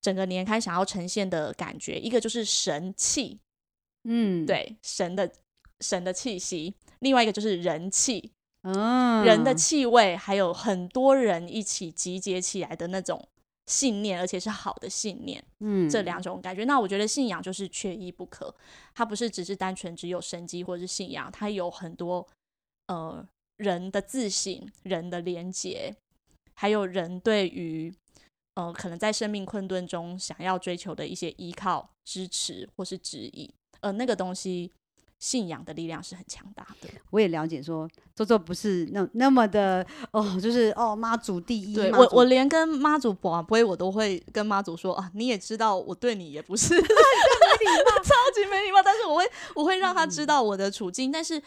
[0.00, 3.40] 整个年刊想要呈现的感觉，一个就是神气，
[4.04, 5.30] 嗯，对，神的
[5.80, 13.28] 神的气息；另外一个就是人气，嗯，人的气味，还有很多人一起集结起来的那种
[13.66, 16.64] 信念，而且是好的信念，嗯，这两种感觉。
[16.64, 18.54] 那我觉得信仰就是缺一不可，
[18.94, 22.26] 它不是只是单纯只有神迹或者是信仰，它有很多。
[22.90, 23.22] 呃，
[23.58, 25.94] 人的自省、人的连结，
[26.54, 27.92] 还有人对于
[28.54, 34.72] 呃可能在生命困顿中想要追求的一些依靠、支持或是指引，呃，那个东西，
[35.18, 36.88] 信仰的力量是很强大的。
[37.10, 41.74] 我也了解说，说做做不是那那么的哦，就是哦妈祖第一。
[41.74, 46.84] 对我，我连跟妈祖不会，我都会跟妈祖说啊，你也知道我对你也不是， 超
[48.34, 51.42] 级没礼貌，但是我会我会让他知道我的处境，嗯、但是。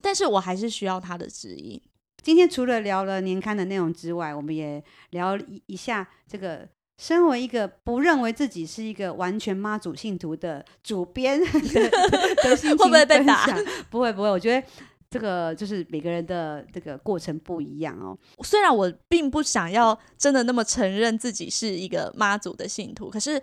[0.00, 1.82] 但是我还是需要他的指引。
[2.22, 4.80] 今天除了聊了年刊的内容之外，我们也
[5.10, 6.68] 聊一一下这个
[6.98, 11.46] 身为一个不认为自己是一个完全妈祖信徒的主编的，
[12.44, 13.46] 的心情会不会被打？
[13.88, 14.66] 不会不会，我觉得
[15.08, 18.18] 这个就是每个人的这个过程不一样哦。
[18.44, 23.40] 虽然我并不想要真的那么承认自己是一个妈祖的信徒，可是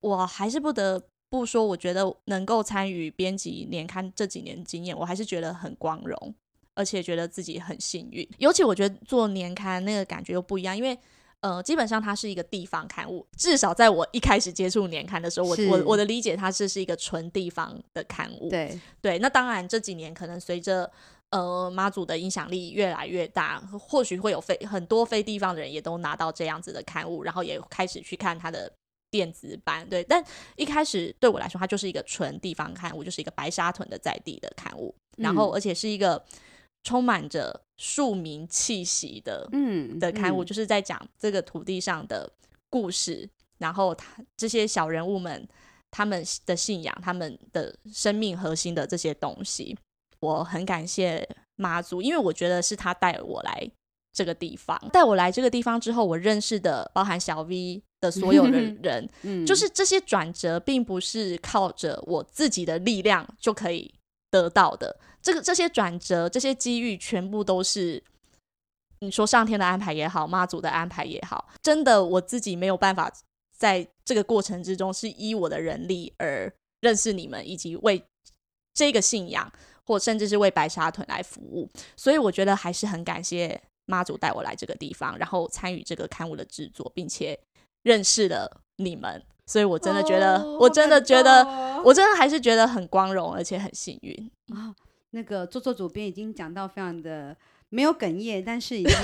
[0.00, 1.00] 我还是不得。
[1.30, 6.32] 不说，我觉得能够参与编辑年刊这几年经验，我还是觉得很光荣，
[6.74, 8.28] 而且觉得自己很幸运。
[8.38, 10.96] 尤其我觉得做年刊那个感觉又不一样，因为
[11.44, 18.48] 呃，基本上它是一个地方刊物，至少在我一开始接触年刊的时候，我我我的理解，它是是一个纯地方的刊物。
[18.48, 20.90] 对对，那当然这几年可能随着
[21.28, 28.72] 呃妈祖的影响力越来越大，或许会有非很多非地方的人也都拿到这样子的刊物，然后也开始去看它的。
[29.10, 30.20] 电子版对，但
[30.56, 36.20] 一开始对我来说，它就是一个纯地方刊物，就是一个白沙屯的在地的刊物，然后而且是一个
[36.82, 42.30] 充满着庶民气息的，嗯，的刊物，嗯、就是在讲这个土地上的
[42.70, 45.46] 故事，然后他这些小人物们
[45.90, 49.76] 他们的信仰，他们的生命核心的这些东西，
[50.20, 53.70] 我很感谢妈祖，因为我觉得是他带我来
[54.12, 57.82] 这个地方，带我来这个地方之后，我认识的包含小 V。
[58.04, 63.94] 的所有的 人，嗯，就是这些转折，并不是靠着我自己的力量就可以
[64.30, 64.94] 得到的。
[65.24, 68.00] 这个这些转折，这些机遇，全部都是
[69.00, 73.12] 你说上天的安排也好，妈祖的安排也好，真的我自己没有办法
[73.58, 78.04] 在这个过程之中是依我的人力而认识你们，以及为
[78.72, 79.52] 这个信仰，
[79.84, 81.68] 或甚至是为白沙屯来服务。
[81.96, 87.36] 所以我觉得还是很感谢妈祖带我来这个地方，然后参与这个刊物的制作，并且。
[87.84, 91.44] 认识了你们，所以我真的觉得，哦、我真的觉得，
[91.84, 94.74] 我真的还是觉得很光荣，而且很幸运啊、哦！
[95.14, 97.34] 那个做做主编已经讲到非常的
[97.70, 98.94] 没有哽咽，但是已经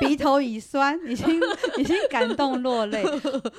[0.00, 1.40] 鼻 头已酸，已经
[1.78, 3.04] 已经感动落泪。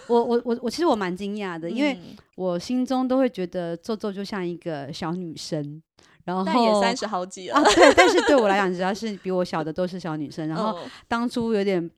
[0.07, 1.97] 我我我我其实我蛮惊讶的，因为
[2.35, 5.81] 我心中都会觉得做做就像一个小女生，
[6.25, 10.47] 然后但也三十好几了、啊，对，但是对我来讲，只要是比我小的都是小女生。
[10.47, 11.89] 然后当初有点。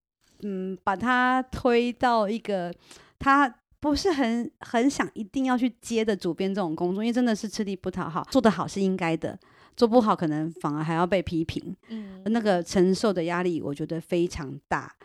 [0.44, 2.74] 嗯，把她推到一个
[3.20, 3.48] 她
[3.80, 9.38] 不是很很想一定要去接的主编这种工作，因为真的是吃力不讨好，做得好是应该的，
[9.82, 11.76] 做不好可能反而还要被批评。
[11.88, 14.96] 嗯，那个承受的压力我觉得非常大，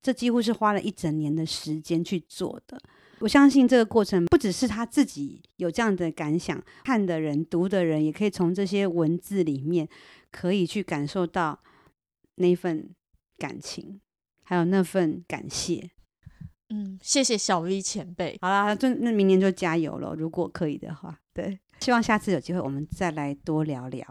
[0.00, 2.80] 这几乎是花了一整年的时间去做的。
[3.18, 9.86] 我相信这个过程不只是他自己有这样的感想，看的人、读的人也可以从这些文字里面
[10.30, 11.60] 可以去感受到
[12.36, 12.88] 那份
[13.36, 14.00] 感情。
[14.44, 15.90] 还有那份感谢，
[16.70, 18.38] 嗯，谢谢小 V 前辈。
[18.40, 24.06] 好啦，就那明年就加油了，如果可以的话，对，希望下次有机会我们再来多聊聊。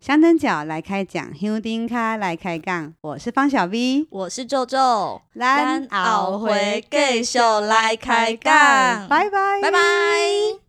[0.00, 10.61] 香灯脚来开讲，香丁卡来开杠，我是方小 V，我是皱皱，咱后回继续来开杠，拜拜，拜拜。